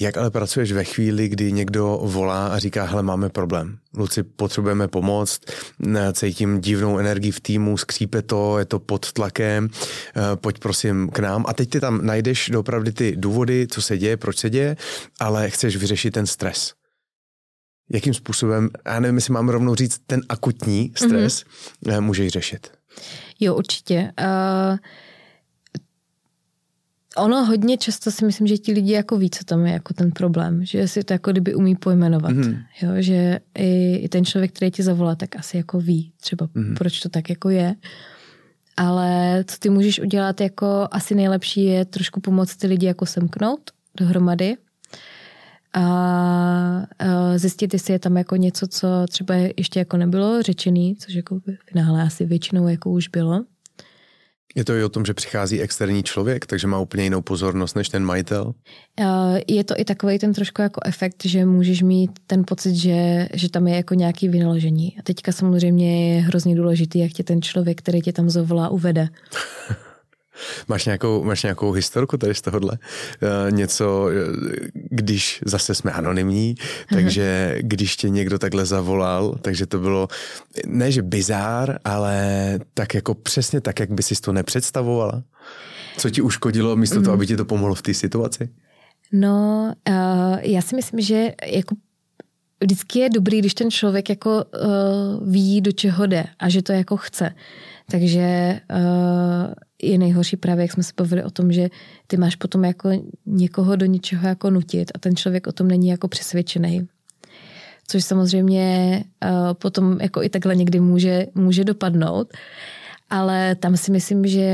[0.00, 3.78] Jak ale pracuješ ve chvíli, kdy někdo volá a říká, hele, máme problém.
[3.96, 5.40] Luci, potřebujeme pomoct,
[6.12, 11.18] cítím divnou energii v týmu, skřípe to, je to pod tlakem, eh, pojď prosím k
[11.18, 11.44] nám.
[11.48, 14.76] A teď ty tam najdeš opravdu ty důvody, co se děje, proč se děje,
[15.20, 16.75] ale chceš vyřešit ten stres
[17.90, 21.44] jakým způsobem, já nevím, jestli mám rovnou říct, ten akutní stres
[21.84, 22.00] mm-hmm.
[22.00, 22.70] můžeš řešit?
[23.40, 24.12] Jo, určitě.
[24.20, 24.76] Uh,
[27.16, 30.10] ono hodně často si myslím, že ti lidi jako ví, co tam je jako ten
[30.10, 32.64] problém, že si to jako kdyby umí pojmenovat, mm-hmm.
[32.82, 36.74] jo, že i, i ten člověk, který ti zavolá, tak asi jako ví třeba, mm-hmm.
[36.76, 37.74] proč to tak jako je.
[38.76, 43.70] Ale co ty můžeš udělat jako asi nejlepší je trošku pomoct ty lidi jako semknout
[43.96, 44.56] dohromady
[45.76, 46.86] a
[47.36, 51.42] zjistit, jestli je tam jako něco, co třeba ještě jako nebylo řečený, což jako v
[51.70, 53.44] finále asi většinou jako už bylo.
[54.56, 57.88] Je to i o tom, že přichází externí člověk, takže má úplně jinou pozornost než
[57.88, 58.54] ten majitel?
[59.48, 63.50] Je to i takový ten trošku jako efekt, že můžeš mít ten pocit, že, že
[63.50, 64.96] tam je jako nějaký vynaložení.
[64.98, 69.08] A teďka samozřejmě je hrozně důležitý, jak tě ten člověk, který tě tam zavolá, uvede.
[70.68, 72.78] Máš nějakou, máš nějakou historku tady z tohohle?
[73.22, 74.08] Uh, něco,
[74.74, 76.54] když zase jsme anonymní,
[76.90, 80.08] takže když tě někdo takhle zavolal, takže to bylo
[80.66, 85.22] ne, že bizár, ale tak jako přesně tak, jak by si to nepředstavovala?
[85.96, 87.14] Co ti uškodilo místo toho, mhm.
[87.14, 88.48] aby ti to pomohlo v té situaci?
[89.12, 91.74] No, uh, já si myslím, že jako
[92.60, 96.72] vždycky je dobrý, když ten člověk jako uh, ví, do čeho jde a že to
[96.72, 97.34] jako chce.
[97.90, 101.68] Takže uh, je nejhorší právě, jak jsme se bavili o tom, že
[102.06, 102.90] ty máš potom jako
[103.26, 106.88] někoho do něčeho jako nutit a ten člověk o tom není jako přesvědčený.
[107.88, 112.32] Což samozřejmě uh, potom jako i takhle někdy může, může dopadnout.
[113.10, 114.48] Ale tam si myslím, že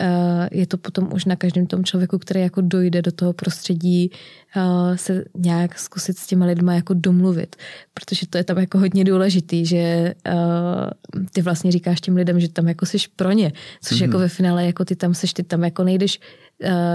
[0.00, 0.06] uh,
[0.50, 4.10] je to potom už na každém tom člověku, který jako dojde do toho prostředí,
[4.56, 7.56] uh, se nějak zkusit s těma lidma jako domluvit.
[7.94, 12.48] Protože to je tam jako hodně důležitý, že uh, ty vlastně říkáš těm lidem, že
[12.48, 13.52] tam jako jsi pro ně.
[13.82, 14.04] Což mm-hmm.
[14.04, 16.20] jako ve finále jako ty tam seš, ty tam jako nejdeš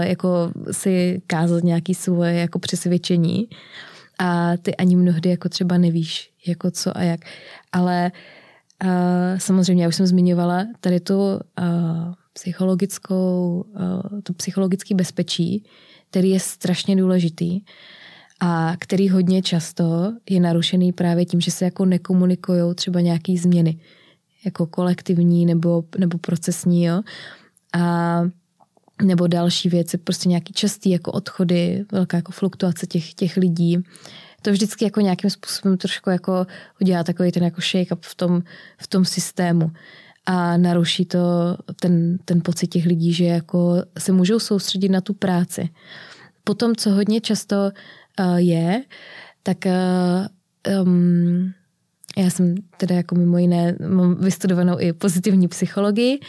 [0.00, 3.48] jako si kázat nějaký svoje jako přesvědčení
[4.18, 7.20] a ty ani mnohdy jako třeba nevíš, jako co a jak.
[7.72, 8.37] Ale uh,
[8.80, 11.38] a samozřejmě, já už jsem zmiňovala tady tu uh,
[12.32, 15.64] psychologickou, uh, tu psychologický bezpečí,
[16.10, 17.60] který je strašně důležitý
[18.40, 23.78] a který hodně často je narušený právě tím, že se jako nekomunikují třeba nějaký změny,
[24.44, 27.02] jako kolektivní nebo, nebo procesní, jo.
[27.74, 28.22] A
[29.02, 33.78] nebo další věci, prostě nějaký častý jako odchody, velká jako fluktuace těch, těch lidí
[34.48, 36.46] to vždycky jako nějakým způsobem trošku jako
[36.80, 38.42] udělá takový ten jako shake up v tom,
[38.78, 39.70] v tom systému.
[40.26, 41.18] a naruší to
[41.80, 45.68] ten, ten pocit těch lidí, že jako se můžou soustředit na tu práci.
[46.44, 47.56] Potom, co hodně často
[48.20, 48.84] uh, je,
[49.42, 51.52] tak uh, um,
[52.16, 56.20] já jsem teda jako mimo jiné mám vystudovanou i pozitivní psychologii,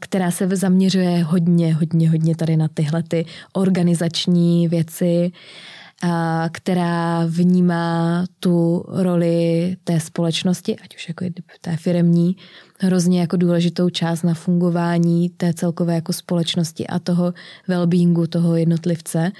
[0.00, 5.32] která se zaměřuje hodně, hodně, hodně tady na tyhle ty organizační věci,
[6.52, 11.24] která vnímá tu roli té společnosti, ať už jako
[11.60, 12.36] té firemní,
[12.80, 17.34] hrozně jako důležitou část na fungování té celkové jako společnosti a toho
[17.68, 19.32] well-beingu toho jednotlivce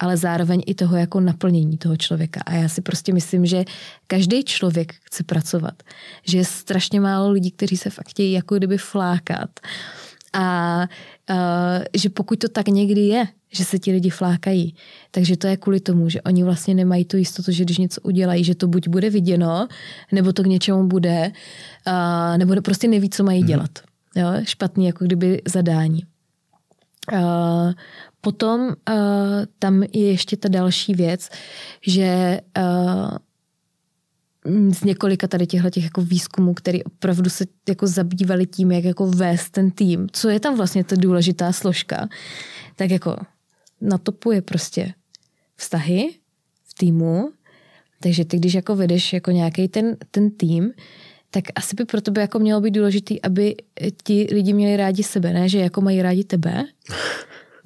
[0.00, 2.40] ale zároveň i toho jako naplnění toho člověka.
[2.46, 3.64] A já si prostě myslím, že
[4.06, 5.82] každý člověk chce pracovat.
[6.26, 9.50] Že je strašně málo lidí, kteří se fakt chtějí jako kdyby flákat.
[10.32, 10.78] A
[11.30, 11.36] uh,
[11.96, 14.74] že pokud to tak někdy je, že se ti lidi flákají,
[15.10, 18.44] takže to je kvůli tomu, že oni vlastně nemají tu jistotu, že když něco udělají,
[18.44, 19.68] že to buď bude viděno,
[20.12, 21.32] nebo to k něčemu bude,
[21.86, 23.48] uh, nebo prostě neví, co mají mhm.
[23.48, 23.70] dělat.
[24.16, 24.26] Jo?
[24.44, 26.02] Špatný jako kdyby zadání.
[27.12, 27.72] Uh,
[28.20, 28.74] Potom uh,
[29.58, 31.28] tam je ještě ta další věc,
[31.86, 33.16] že uh,
[34.70, 39.06] z několika tady těchto těch jako výzkumů, který opravdu se jako zabývali tím, jak jako
[39.06, 42.08] vést ten tým, co je tam vlastně ta důležitá složka,
[42.76, 43.16] tak jako
[43.80, 44.94] na topu je prostě
[45.56, 46.10] vztahy
[46.64, 47.32] v týmu,
[48.02, 50.72] takže ty, když jako vedeš jako nějaký ten, ten tým,
[51.30, 53.54] tak asi by pro tebe jako mělo být důležitý, aby
[54.02, 56.64] ti lidi měli rádi sebe, ne, že jako mají rádi tebe.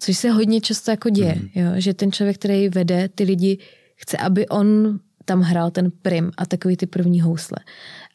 [0.01, 1.49] Což se hodně často jako děje, mm.
[1.55, 1.71] jo?
[1.77, 3.59] že ten člověk, který vede ty lidi,
[3.97, 7.59] chce, aby on tam hrál ten prim a takový ty první housle.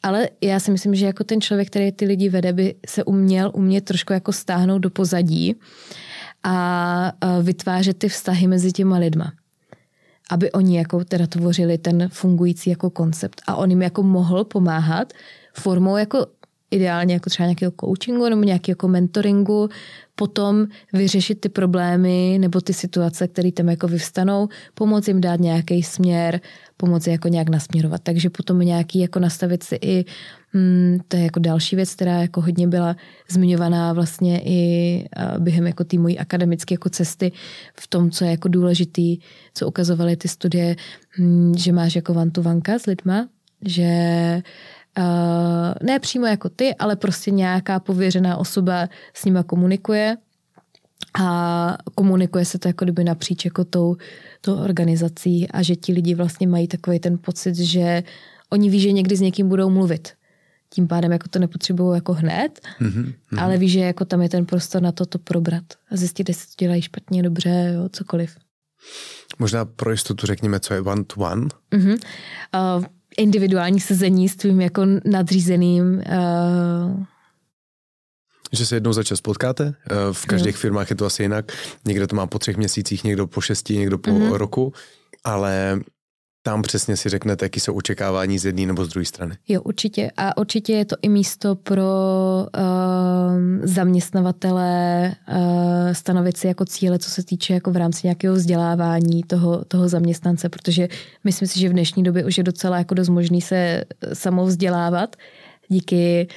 [0.02, 3.50] Ale já si myslím, že jako ten člověk, který ty lidi vede, by se uměl
[3.54, 5.56] umět trošku jako stáhnout do pozadí
[6.42, 9.32] a vytvářet ty vztahy mezi těma lidma.
[10.30, 15.12] Aby oni jako teda tvořili ten fungující jako koncept a on jim jako mohl pomáhat
[15.54, 16.26] formou jako
[16.70, 19.68] ideálně jako třeba nějakého coachingu nebo nějakého jako mentoringu,
[20.14, 25.82] potom vyřešit ty problémy nebo ty situace, které tam jako vyvstanou, pomoci jim dát nějaký
[25.82, 26.40] směr,
[26.76, 28.00] pomoci jako nějak nasměrovat.
[28.02, 30.04] Takže potom nějaký jako nastavit si i,
[30.52, 32.96] hmm, to je jako další věc, která jako hodně byla
[33.28, 35.04] zmiňovaná vlastně i
[35.38, 37.32] během jako té mojí akademické jako cesty
[37.80, 39.18] v tom, co je jako důležitý,
[39.54, 40.76] co ukazovaly ty studie,
[41.10, 43.28] hmm, že máš jako vantu vanka s lidma,
[43.64, 44.42] že
[44.98, 50.16] Uh, ne přímo jako ty, ale prostě nějaká pověřená osoba s nima komunikuje
[51.20, 53.96] a komunikuje se to jako kdyby napříč jako tou,
[54.40, 58.02] tou organizací a že ti lidi vlastně mají takový ten pocit, že
[58.50, 60.08] oni ví, že někdy s někým budou mluvit.
[60.74, 63.14] Tím pádem jako to nepotřebují jako hned, mm-hmm.
[63.38, 66.46] ale ví, že jako tam je ten prostor na to to probrat a zjistit, jestli
[66.46, 68.36] to dělají špatně, dobře, jo, cokoliv.
[69.38, 71.46] Možná pro jistotu řekněme, co je one to one.
[71.72, 71.98] Mm-hmm.
[72.78, 72.84] Uh,
[73.18, 75.84] individuální sezení s tvým jako nadřízeným.
[75.94, 77.04] Uh...
[78.52, 79.74] Že se jednou za čas potkáte?
[79.90, 80.60] Eh, v každých jo.
[80.60, 81.52] firmách je to asi jinak.
[81.84, 84.32] Někdo to má po třech měsících, někdo po šesti, někdo po mm-hmm.
[84.32, 84.72] roku.
[85.24, 85.80] Ale
[86.50, 89.36] tam přesně si řeknete, jaký jsou očekávání z jedné nebo z druhé strany.
[89.48, 90.10] Jo, určitě.
[90.16, 91.84] A určitě je to i místo pro
[92.58, 95.36] uh, zaměstnavatele uh,
[95.92, 100.48] stanovit si jako cíle, co se týče jako v rámci nějakého vzdělávání toho, toho zaměstnance,
[100.48, 100.88] protože
[101.24, 105.16] myslím si, že v dnešní době už je docela jako dost možný se samovzdělávat
[105.70, 106.28] díky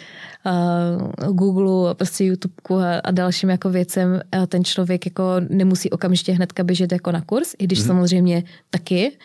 [0.46, 5.90] uh, Google a prostě YouTube a, a dalším jako věcem a ten člověk jako nemusí
[5.90, 7.88] okamžitě hnedka běžet jako na kurz, i když mm-hmm.
[7.88, 9.18] samozřejmě taky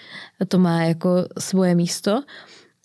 [0.49, 2.23] to má jako svoje místo,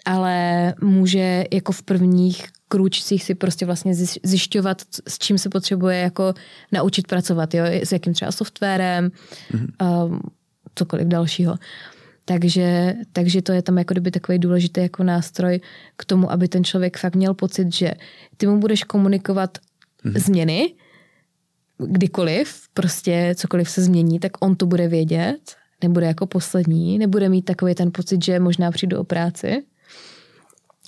[0.06, 6.34] ale může jako v prvních krůčcích si prostě vlastně zjišťovat, s čím se potřebuje jako
[6.72, 7.66] naučit pracovat, jo?
[7.66, 9.12] s jakým třeba softwarem,
[9.52, 10.06] mm-hmm.
[10.06, 10.20] um,
[10.76, 11.56] cokoliv dalšího.
[12.26, 15.60] Takže, takže to je tam jako kdyby takový důležitý jako nástroj
[15.98, 17.92] k tomu, aby ten člověk fakt měl pocit, že
[18.38, 19.58] ty mu budeš komunikovat
[20.06, 20.20] mm-hmm.
[20.20, 20.74] změny,
[21.78, 27.46] kdykoliv, prostě cokoliv se změní, tak on to bude vědět, nebude jako poslední, nebude mít
[27.46, 29.64] takový ten pocit, že možná přijdu o práci.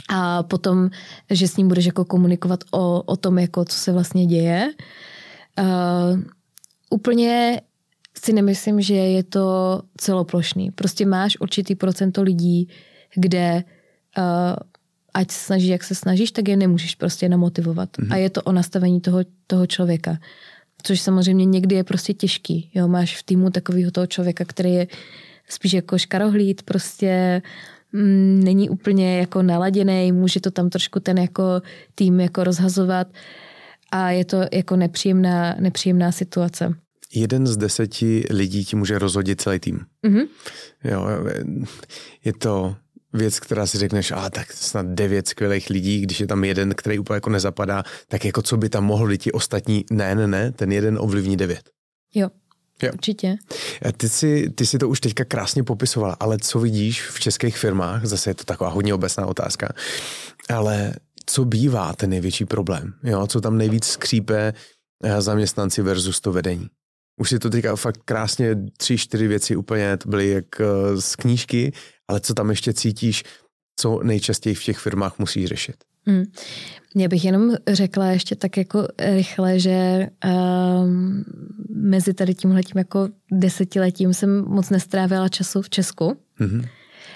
[0.09, 0.89] A potom,
[1.29, 4.73] že s ním budeš jako komunikovat o, o tom, jako co se vlastně děje.
[5.59, 6.19] Uh,
[6.89, 7.61] úplně
[8.23, 10.71] si nemyslím, že je to celoplošný.
[10.71, 12.69] Prostě máš určitý procento lidí,
[13.15, 13.63] kde
[14.17, 14.23] uh,
[15.13, 17.97] ať se snažíš, jak se snažíš, tak je nemůžeš prostě namotivovat.
[17.97, 18.13] Mm-hmm.
[18.13, 20.17] A je to o nastavení toho, toho člověka.
[20.83, 22.71] Což samozřejmě někdy je prostě těžký.
[22.73, 24.87] Jo, máš v týmu takového toho člověka, který je
[25.49, 27.41] spíš jako škarohlíd, prostě
[27.93, 31.61] mm, není úplně jako naladěný, může to tam trošku ten jako
[31.95, 33.07] tým jako rozhazovat
[33.91, 36.75] a je to jako nepříjemná, nepříjemná situace
[37.15, 39.79] jeden z deseti lidí ti může rozhodit celý tým.
[40.03, 40.27] Mm-hmm.
[40.83, 41.07] Jo,
[42.25, 42.75] je to
[43.13, 46.99] věc, která si řekneš, a tak snad devět skvělých lidí, když je tam jeden, který
[46.99, 50.71] úplně jako nezapadá, tak jako co by tam mohli ti ostatní, ne, ne, ne, ten
[50.71, 51.69] jeden ovlivní devět.
[52.13, 52.29] Jo,
[52.83, 52.91] Jo.
[52.93, 53.35] Určitě.
[53.97, 58.05] Ty si, ty si to už teďka krásně popisovala, ale co vidíš v českých firmách,
[58.05, 59.69] zase je to taková hodně obecná otázka,
[60.49, 60.93] ale
[61.25, 62.93] co bývá ten největší problém?
[63.03, 63.27] Jo?
[63.27, 64.53] Co tam nejvíc skřípe
[65.03, 66.67] eh, zaměstnanci versus to vedení?
[67.17, 71.15] Už si to teďka fakt krásně tři, čtyři věci úplně, to byly jak eh, z
[71.15, 71.71] knížky,
[72.07, 73.23] ale co tam ještě cítíš,
[73.75, 75.75] co nejčastěji v těch firmách musí řešit?
[76.07, 76.23] Hmm.
[76.95, 81.25] Já bych jenom řekla ještě tak jako rychle, že um,
[81.69, 86.17] mezi tady tímhletím jako desetiletím jsem moc nestrávila času v Česku.
[86.39, 86.67] Mm-hmm.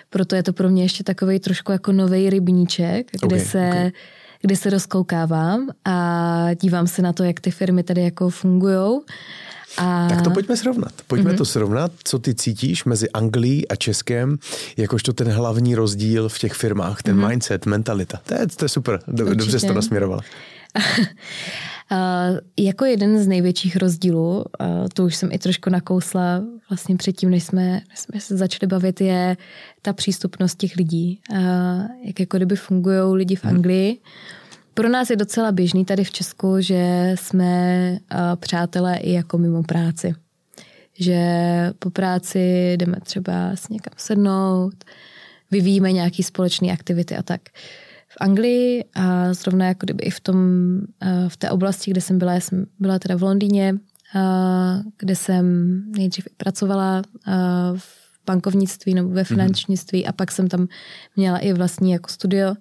[0.09, 3.91] Proto je to pro mě ještě takový trošku jako nový rybníček, kde okay, se okay
[4.41, 9.03] kde se rozkoukávám a dívám se na to, jak ty firmy tady jako fungujou.
[9.77, 10.07] A...
[10.09, 10.93] Tak to pojďme srovnat.
[11.07, 11.37] Pojďme mm-hmm.
[11.37, 14.37] to srovnat, co ty cítíš mezi Anglií a Českem,
[14.77, 17.29] jakožto ten hlavní rozdíl v těch firmách, ten mm-hmm.
[17.29, 18.21] mindset, mentalita.
[18.25, 19.35] To je, to je super, Určitě.
[19.35, 20.21] dobře jsi to nasměrovala.
[21.91, 27.29] Uh, jako jeden z největších rozdílů, uh, to už jsem i trošku nakousla vlastně předtím,
[27.29, 29.37] než jsme, než jsme se začali bavit, je
[29.81, 31.19] ta přístupnost těch lidí.
[31.31, 31.37] Uh,
[32.03, 33.55] jak jako kdyby fungují lidi v mhm.
[33.55, 33.89] Anglii.
[33.89, 34.38] Hmm.
[34.79, 37.97] Pro nás je docela běžný tady v Česku, že jsme
[38.35, 40.15] přátelé i jako mimo práci.
[40.99, 41.21] Že
[41.79, 44.83] po práci jdeme třeba s někam sednout,
[45.51, 47.41] vyvíjíme nějaký společné aktivity a tak.
[48.07, 50.37] V Anglii a zrovna jako kdyby i v, tom,
[51.27, 53.75] v té oblasti, kde jsem byla, já jsem byla teda v Londýně,
[54.97, 55.45] kde jsem
[55.91, 57.01] nejdřív pracovala
[57.75, 59.25] v bankovnictví nebo ve mhm.
[59.25, 60.09] finančnictví mm-hmm.
[60.09, 60.67] a pak jsem tam
[61.15, 62.55] měla i vlastní jako studio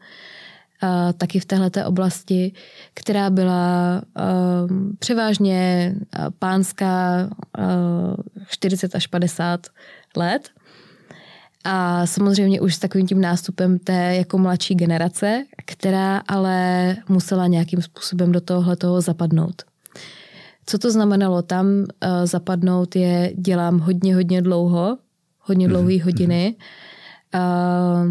[1.18, 2.52] taky v této oblasti,
[2.94, 5.94] která byla uh, převážně
[6.38, 8.14] pánská uh,
[8.48, 9.66] 40 až 50
[10.16, 10.48] let.
[11.64, 17.82] A samozřejmě už s takovým tím nástupem té jako mladší generace, která ale musela nějakým
[17.82, 19.62] způsobem do tohohle toho zapadnout.
[20.66, 21.86] Co to znamenalo tam uh,
[22.24, 24.98] zapadnout je, dělám hodně, hodně dlouho,
[25.40, 26.04] hodně dlouhé mm-hmm.
[26.04, 26.56] hodiny.
[27.34, 28.06] Uh,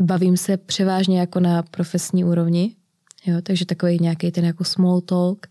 [0.00, 2.76] bavím se převážně jako na profesní úrovni,
[3.26, 5.46] jo, takže takový nějaký ten jako small talk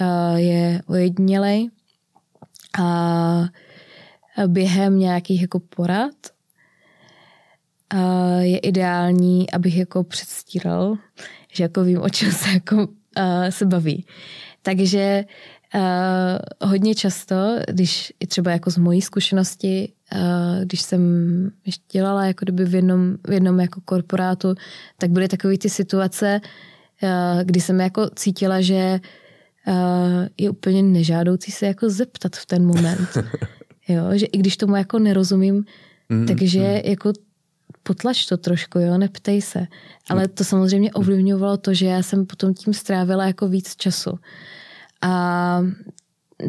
[0.00, 1.70] uh, je ojedinělej
[2.78, 3.44] a
[4.46, 6.14] během nějakých jako porad
[7.94, 10.94] uh, je ideální, abych jako předstíral,
[11.52, 12.84] že jako vím, o čem se jako uh,
[13.50, 14.06] se baví.
[14.62, 15.24] Takže
[16.62, 17.36] hodně často,
[17.68, 19.92] když i třeba jako z mojí zkušenosti,
[20.64, 21.02] když jsem
[21.66, 24.54] ještě dělala jako kdyby v jednom, v jednom jako korporátu,
[24.98, 26.40] tak byly takové ty situace,
[27.44, 29.00] kdy jsem jako cítila, že
[30.38, 33.08] je úplně nežádoucí se jako zeptat v ten moment.
[33.88, 35.64] Jo, že i když tomu jako nerozumím,
[36.08, 36.90] mm, takže mm.
[36.90, 37.12] jako
[37.82, 39.66] potlač to trošku, jo, neptej se.
[40.10, 44.18] Ale to samozřejmě ovlivňovalo to, že já jsem potom tím strávila jako víc času.
[45.02, 45.62] A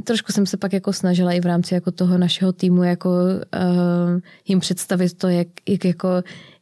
[0.04, 4.20] trošku jsem se pak jako snažila i v rámci jako toho našeho týmu jako uh,
[4.48, 6.10] jim představit to, jak, jak jako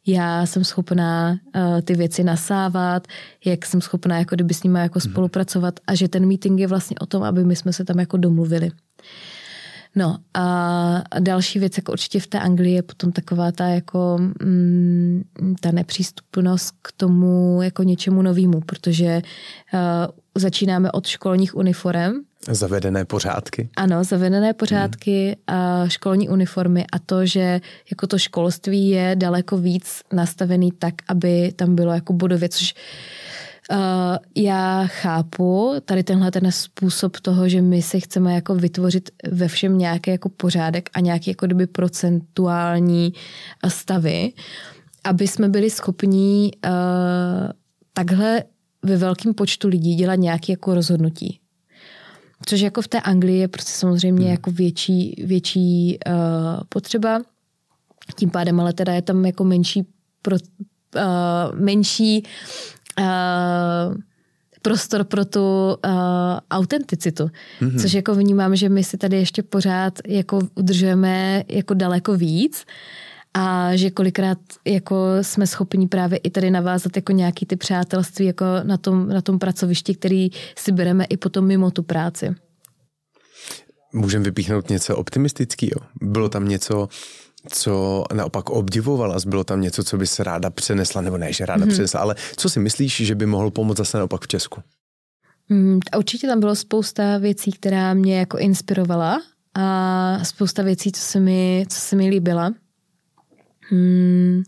[0.06, 3.08] já jsem schopná uh, ty věci nasávat,
[3.46, 5.12] jak jsem schopná jako kdyby s nimi jako mhm.
[5.12, 8.18] spolupracovat a že ten meeting je vlastně o tom, aby my jsme se tam jako
[8.18, 8.72] domluvili.
[9.96, 15.24] No a další věc, jako určitě v té Anglii je potom taková ta jako mm,
[15.60, 19.22] ta nepřístupnost k tomu jako něčemu novému, protože
[19.74, 19.80] uh,
[20.36, 22.14] začínáme od školních uniform,
[22.52, 23.70] Zavedené pořádky.
[23.78, 30.02] Ano, zavedené pořádky a školní uniformy a to, že jako to školství je daleko víc
[30.14, 32.76] nastavený tak, aby tam bylo jako bodově, což
[33.72, 33.78] uh,
[34.36, 39.78] já chápu tady tenhle ten způsob toho, že my si chceme jako vytvořit ve všem
[39.78, 43.14] nějaký jako pořádek a nějaký jako doby procentuální
[43.68, 44.34] stavy,
[45.04, 46.72] aby jsme byli schopní uh,
[47.94, 48.44] takhle
[48.84, 51.40] ve velkém počtu lidí dělat nějaké jako rozhodnutí.
[52.46, 54.32] Což jako v té Anglii je prostě samozřejmě hmm.
[54.32, 56.14] jako větší, větší uh,
[56.70, 57.22] potřeba.
[58.16, 59.88] Tím pádem ale teda je tam jako menší,
[60.22, 60.36] pro,
[60.96, 62.24] uh, menší
[63.00, 63.96] uh,
[64.62, 65.92] prostor pro tu uh,
[66.52, 67.30] autenticitu.
[67.62, 67.82] Mm-hmm.
[67.82, 72.66] Což jako vnímám, že my si tady ještě pořád jako udržujeme jako daleko víc
[73.34, 78.46] a že kolikrát jako jsme schopni právě i tady navázat jako nějaký ty přátelství jako
[78.64, 82.36] na tom, na tom pracovišti, který si bereme i potom mimo tu práci.
[83.94, 85.82] Můžeme vypíchnout něco optimistického.
[86.02, 86.88] Bylo tam něco,
[87.50, 91.66] co naopak obdivovala, bylo tam něco, co by se ráda přenesla, nebo ne, že ráda
[91.66, 91.70] mm-hmm.
[91.70, 94.62] přenesla, ale co si myslíš, že by mohlo pomoct zase naopak v Česku?
[95.50, 99.22] Mm, určitě tam bylo spousta věcí, která mě jako inspirovala
[99.56, 102.52] a spousta věcí, co se mi, co se mi líbila.
[103.74, 104.44] Hmm,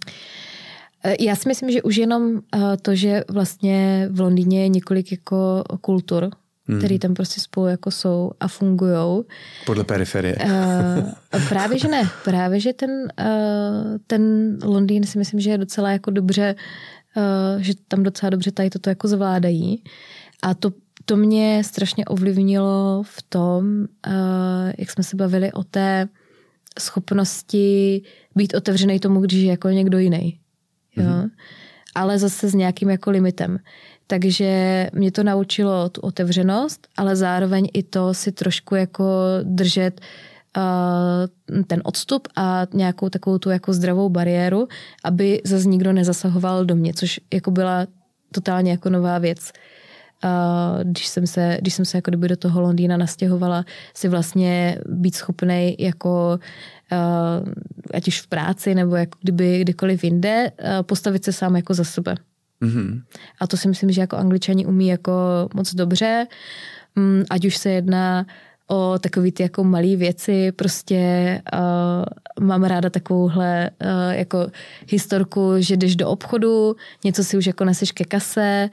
[1.19, 2.39] Já si myslím, že už jenom
[2.81, 6.29] to, že vlastně v Londýně je několik jako kultur,
[6.67, 6.77] hmm.
[6.77, 9.23] který tam prostě spolu jako jsou a fungují.
[9.65, 10.35] Podle periferie.
[10.45, 12.09] Uh, právě, že ne.
[12.23, 14.21] Právě, že ten, uh, ten
[14.63, 16.55] Londýn si myslím, že je docela jako dobře,
[17.17, 19.83] uh, že tam docela dobře tady toto jako zvládají.
[20.43, 20.71] A to,
[21.05, 26.07] to mě strašně ovlivnilo v tom, uh, jak jsme se bavili o té
[26.79, 28.01] schopnosti
[28.35, 30.39] být otevřený tomu, když je jako někdo jiný.
[30.95, 31.03] Jo?
[31.03, 31.29] Mm-hmm.
[31.95, 33.59] Ale zase s nějakým jako limitem.
[34.07, 39.03] Takže mě to naučilo tu otevřenost, ale zároveň i to si trošku jako
[39.43, 40.01] držet
[40.57, 44.67] uh, ten odstup a nějakou takovou tu jako zdravou bariéru,
[45.03, 47.87] aby zase nikdo nezasahoval do mě, což jako byla
[48.31, 49.51] totálně jako nová věc.
[50.25, 55.15] Uh, když jsem se, když jsem se jako do toho Londýna nastěhovala, si vlastně být
[55.15, 56.39] schopný jako
[56.91, 57.53] uh,
[57.93, 61.83] ať už v práci nebo jako kdyby kdykoliv jinde, uh, postavit se sám jako za
[61.83, 62.15] sebe.
[62.61, 63.01] Mm-hmm.
[63.41, 65.11] A to si myslím, že jako angličani umí jako
[65.53, 66.27] moc dobře,
[66.95, 68.25] mm, ať už se jedná
[68.67, 74.47] o takové ty jako malé věci, prostě uh, mám ráda takovouhle uh, jako
[74.89, 78.69] historku, že jdeš do obchodu, něco si už jako neseš ke kase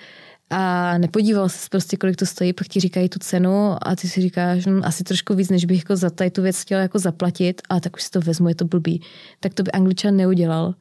[0.52, 4.20] a nepodíval se prostě, kolik to stojí, pak ti říkají tu cenu a ty si
[4.20, 7.62] říkáš, no, asi trošku víc, než bych jako za tady tu věc chtěla jako zaplatit,
[7.68, 9.02] a tak už si to vezmu, je to blbý.
[9.40, 10.74] Tak to by angličan neudělal.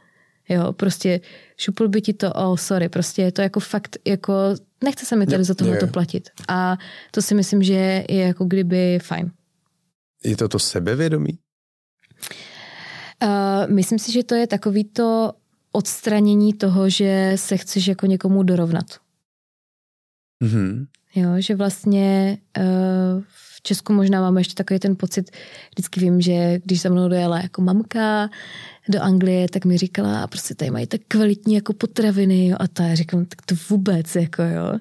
[0.50, 1.22] Jo, prostě
[1.58, 4.34] šupl by ti to, oh sorry, prostě je to jako fakt, jako
[4.84, 6.30] nechce se mi tady za tohle to platit.
[6.48, 6.78] A
[7.12, 9.32] to si myslím, že je jako kdyby fajn.
[10.24, 11.40] Je to to sebevědomí?
[13.24, 15.34] Uh, myslím si, že to je takový to
[15.72, 18.86] odstranění toho, že se chceš jako někomu dorovnat.
[20.42, 20.88] Mm-hmm.
[21.16, 25.32] Jo, že vlastně uh, v Česku možná máme ještě takový ten pocit,
[25.70, 28.30] vždycky vím, že když za mnou dojela jako mamka
[28.90, 32.68] do Anglie, tak mi říkala, a prostě tady mají tak kvalitní jako potraviny jo, a
[32.68, 34.80] ta, já říkám, tak to vůbec, jako jo.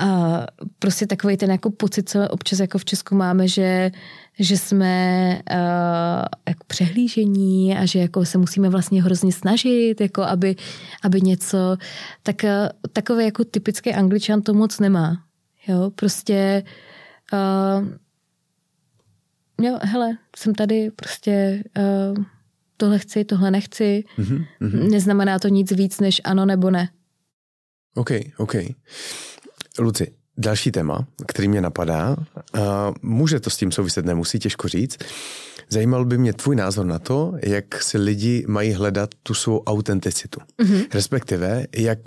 [0.00, 0.46] A
[0.78, 3.90] prostě takový ten jako pocit, co občas jako v Česku máme, že,
[4.38, 10.56] že jsme uh, jako přehlížení a že jako se musíme vlastně hrozně snažit, jako aby,
[11.04, 11.76] aby něco,
[12.22, 15.24] tak uh, takový jako typický angličan to moc nemá.
[15.66, 16.62] Jo, prostě
[17.32, 17.88] uh,
[19.66, 22.24] jo, hele, jsem tady prostě uh,
[22.76, 24.04] tohle chci, tohle nechci.
[24.18, 26.88] Mm-hmm, Neznamená to nic víc než ano nebo ne.
[27.94, 28.54] OK, OK.
[29.78, 32.60] Luci, další téma, který mě napadá, uh,
[33.02, 34.98] může to s tím souviset, nemusí těžko říct.
[35.68, 40.40] Zajímal by mě tvůj názor na to, jak si lidi mají hledat tu svou autenticitu.
[40.58, 40.86] Mm-hmm.
[40.94, 41.98] Respektive, jak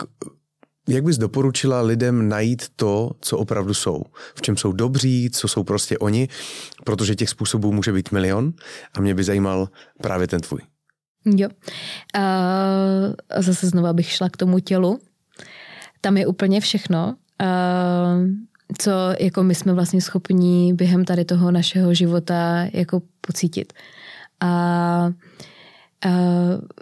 [0.88, 4.02] jak bys doporučila lidem najít to, co opravdu jsou?
[4.34, 6.28] V čem jsou dobří, co jsou prostě oni?
[6.84, 8.52] Protože těch způsobů může být milion
[8.94, 9.68] a mě by zajímal
[10.02, 10.60] právě ten tvůj.
[11.26, 11.48] Jo.
[12.14, 15.00] A zase znova bych šla k tomu tělu.
[16.00, 17.16] Tam je úplně všechno,
[18.78, 23.72] co jako my jsme vlastně schopni během tady toho našeho života jako pocítit.
[24.40, 25.10] A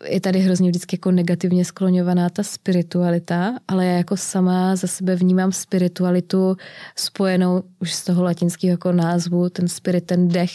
[0.05, 5.17] je tady hrozně vždycky jako negativně skloňovaná ta spiritualita, ale já jako sama za sebe
[5.17, 6.57] vnímám spiritualitu
[6.97, 10.51] spojenou už z toho latinského jako názvu, ten spirit, ten dech,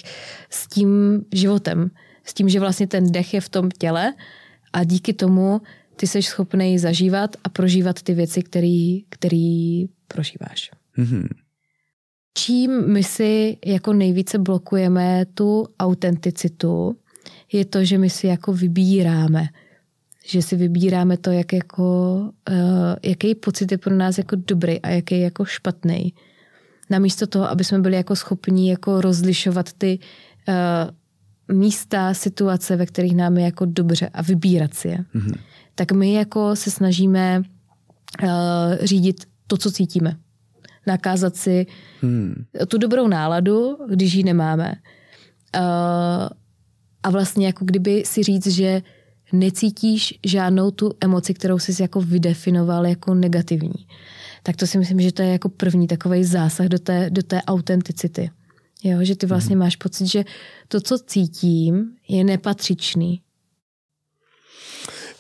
[0.50, 1.92] s tím životem.
[2.24, 4.14] S tím, že vlastně ten dech je v tom těle
[4.74, 5.62] a díky tomu
[6.00, 8.42] ty jsi schopný zažívat a prožívat ty věci,
[9.10, 10.72] které prožíváš.
[10.98, 11.28] Mm-hmm.
[12.38, 16.96] Čím my si jako nejvíce blokujeme tu autenticitu,
[17.52, 19.48] je to, že my si jako vybíráme.
[20.26, 22.20] Že si vybíráme to, jak jako,
[22.50, 22.56] uh,
[23.04, 26.14] jaký pocit je pro nás jako dobrý a jaký je jako špatný.
[26.90, 30.00] Namísto toho, aby jsme byli jako schopní jako rozlišovat ty
[30.48, 34.98] uh, místa, situace, ve kterých nám je jako dobře a vybírat si je.
[34.98, 35.40] Mm-hmm.
[35.78, 37.42] Tak my jako se snažíme
[38.24, 38.30] uh,
[38.84, 40.18] řídit to, co cítíme.
[40.88, 41.66] Nakázat si
[42.02, 42.46] hmm.
[42.68, 44.74] tu dobrou náladu, když ji nemáme.
[45.56, 45.62] Uh,
[47.04, 48.82] a vlastně jako kdyby si říct, že
[49.34, 53.88] necítíš žádnou tu emoci, kterou jsi jako vydefinoval jako negativní.
[54.44, 57.42] Tak to si myslím, že to je jako první takový zásah do té, do té
[57.42, 58.30] autenticity.
[58.84, 59.60] Jo, že ty vlastně mm.
[59.60, 60.24] máš pocit, že
[60.68, 63.22] to, co cítím, je nepatřičný.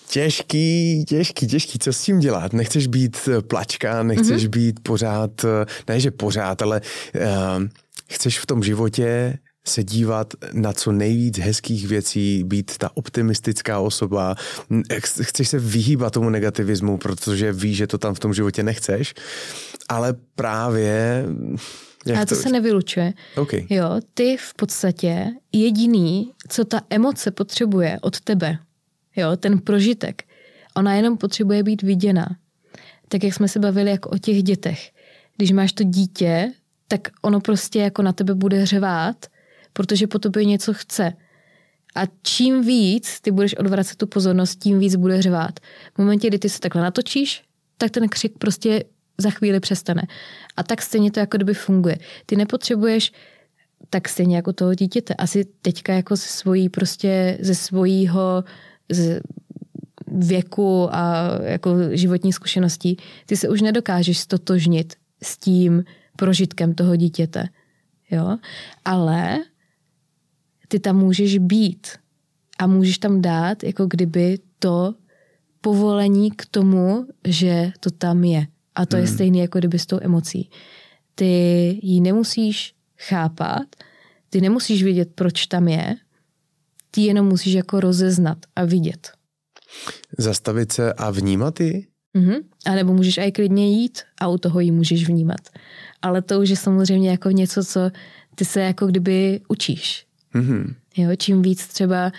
[0.09, 2.53] Těžký, těžký, těžký, co s tím dělat?
[2.53, 4.49] Nechceš být eh, plačka, nechceš mm-hmm.
[4.49, 6.81] být pořád, eh, ne že pořád, ale
[7.15, 7.63] uh,
[8.09, 9.37] chceš v tom životě
[9.69, 14.35] se dívat na co nejvíc hezkých věcí, být ta optimistická osoba,
[15.21, 19.13] chceš se vyhýbat tomu negativismu, protože víš, že to tam v tom životě nechceš,
[19.89, 21.25] ale právě...
[22.05, 23.13] Jak Ale to, to se nevylučuje.
[23.35, 23.65] Okay.
[23.69, 28.57] Jo, ty v podstatě jediný, co ta emoce potřebuje od tebe,
[29.17, 30.23] jo, ten prožitek,
[30.77, 32.35] Ona jenom potřebuje být viděna.
[33.07, 34.91] Tak jak jsme se bavili jako o těch dětech.
[35.37, 36.51] Když máš to dítě,
[36.87, 39.25] tak ono prostě jako na tebe bude řevát,
[39.73, 41.13] protože po tobě něco chce.
[41.95, 45.59] A čím víc ty budeš odvracet tu pozornost, tím víc bude řvát.
[45.93, 47.43] V momentě, kdy ty se takhle natočíš,
[47.77, 48.83] tak ten křik prostě
[49.17, 50.01] za chvíli přestane.
[50.57, 51.97] A tak stejně to jako kdyby funguje.
[52.25, 53.11] Ty nepotřebuješ
[53.89, 55.13] tak stejně jako toho dítěte.
[55.13, 58.43] Asi teďka jako ze svojí prostě, ze svojího
[58.91, 59.19] z
[60.07, 65.83] věku a jako životní zkušeností, ty se už nedokážeš stotožnit s tím
[66.15, 67.49] prožitkem toho dítěte.
[68.11, 68.37] Jo?
[68.85, 69.37] Ale
[70.67, 71.87] ty tam můžeš být
[72.59, 74.93] a můžeš tam dát jako kdyby to
[75.61, 78.47] povolení k tomu, že to tam je.
[78.75, 79.05] A to hmm.
[79.05, 80.49] je stejné jako kdyby s tou emocí.
[81.15, 81.25] Ty
[81.83, 83.67] ji nemusíš chápat,
[84.29, 85.95] ty nemusíš vědět, proč tam je,
[86.97, 89.11] ty jenom musíš jako rozeznat a vidět.
[90.17, 91.87] Zastavit se a vnímat ji?
[92.15, 92.41] Mm-hmm.
[92.65, 95.41] A nebo můžeš i klidně jít a u toho ji můžeš vnímat.
[96.01, 97.91] Ale to už je samozřejmě jako něco, co
[98.35, 100.05] ty se jako kdyby učíš.
[100.35, 100.73] Mm-hmm.
[100.97, 102.11] Jo, čím víc třeba,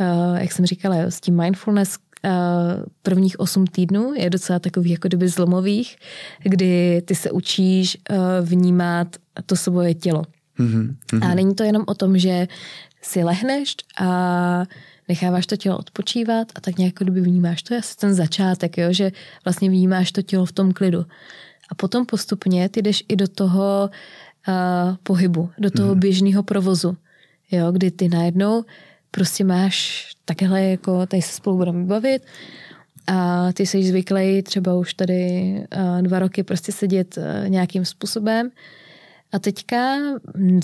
[0.00, 2.30] uh, jak jsem říkala, jo, s tím mindfulness uh,
[3.02, 5.96] prvních osm týdnů je docela takových jako kdyby zlomových,
[6.42, 8.16] kdy ty se učíš uh,
[8.48, 9.16] vnímat
[9.46, 10.22] to svoje tělo.
[10.58, 10.96] Mm-hmm.
[11.22, 12.48] A není to jenom o tom, že
[13.02, 14.64] si lehneš a
[15.08, 18.92] necháváš to tělo odpočívat a tak nějak kdyby vnímáš to je asi ten začátek, jo,
[18.92, 19.12] že
[19.44, 21.04] vlastně vnímáš to tělo v tom klidu.
[21.70, 23.90] A potom postupně ty jdeš i do toho
[24.48, 26.00] uh, pohybu, do toho mm.
[26.00, 26.96] běžného provozu,
[27.50, 28.64] jo, kdy ty najednou
[29.10, 32.22] prostě máš takhle, jako tady se spolu budeme bavit
[33.06, 38.50] a ty jsi zvyklý třeba už tady uh, dva roky prostě sedět uh, nějakým způsobem
[39.32, 39.96] a teďka,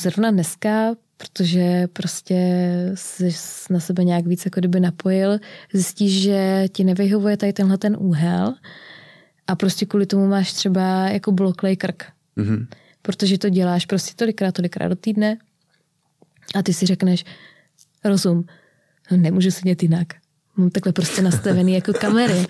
[0.01, 2.37] zrovna dneska, protože prostě
[2.95, 3.29] jsi
[3.71, 5.39] na sebe nějak víc jako kdyby napojil,
[5.73, 8.55] zjistíš, že ti nevyhovuje tady tenhle ten úhel
[9.47, 12.05] a prostě kvůli tomu máš třeba jako bloklej krk.
[12.37, 12.67] Mm-hmm.
[13.03, 15.37] Protože to děláš prostě tolikrát, tolikrát do týdne
[16.55, 17.25] a ty si řekneš,
[18.05, 18.45] rozum,
[19.11, 20.07] no nemůžu sedět jinak.
[20.57, 22.47] Mám takhle prostě nastavený jako kamery.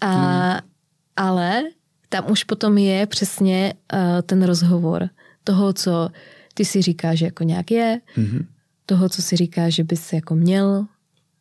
[0.00, 0.58] A,
[1.16, 1.62] ale
[2.08, 5.08] tam už potom je přesně uh, ten rozhovor
[5.44, 6.10] toho, co
[6.54, 8.46] ty si říkáš, že jako nějak je, mm-hmm.
[8.86, 10.86] toho, co si říká, že bys jako měl,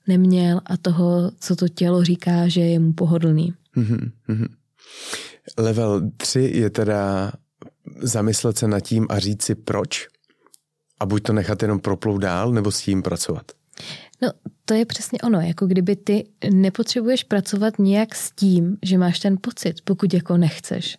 [0.07, 3.53] neměl a toho, co to tělo říká, že je mu pohodlný.
[3.77, 4.47] Mm-hmm.
[5.57, 7.31] Level 3 je teda
[8.01, 10.07] zamyslet se nad tím a říct si proč
[10.99, 13.51] a buď to nechat jenom proplout dál, nebo s tím pracovat.
[14.21, 14.31] No,
[14.65, 19.37] to je přesně ono, jako kdyby ty nepotřebuješ pracovat nějak s tím, že máš ten
[19.41, 20.97] pocit, pokud jako nechceš.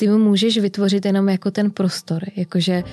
[0.00, 2.84] Ty mu můžeš vytvořit jenom jako ten prostor, jakože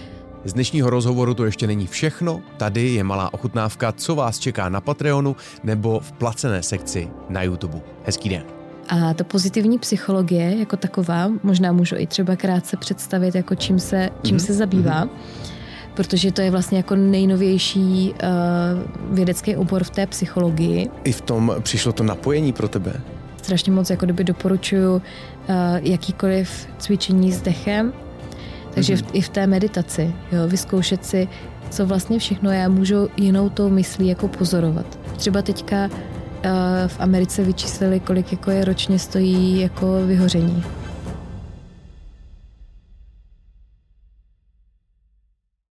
[0.46, 4.82] z dnešního rozhovoru to ještě není všechno, tady je malá ochutnávka, co vás čeká na
[4.82, 7.82] Patreonu nebo v placené sekci na YouTube.
[8.06, 8.44] Hezký den.
[8.90, 14.10] A ta pozitivní psychologie jako taková, možná můžu i třeba krátce představit, jako čím se,
[14.24, 14.46] čím mm-hmm.
[14.46, 15.06] se zabývá.
[15.06, 15.54] Mm-hmm
[15.96, 20.90] protože to je vlastně jako nejnovější uh, vědecký obor v té psychologii.
[21.04, 23.02] I v tom přišlo to napojení pro tebe?
[23.48, 25.02] Strašně moc jako doby doporučuju
[25.82, 27.94] jakýkoliv cvičení s dechem,
[28.74, 29.06] takže mm-hmm.
[29.12, 31.28] v, i v té meditaci, jo, vyzkoušet si,
[31.70, 35.00] co vlastně všechno já můžu jinou tou myslí jako pozorovat.
[35.18, 35.92] Třeba teďka uh,
[36.88, 40.64] v Americe vyčíslili, kolik jako je ročně stojí jako vyhoření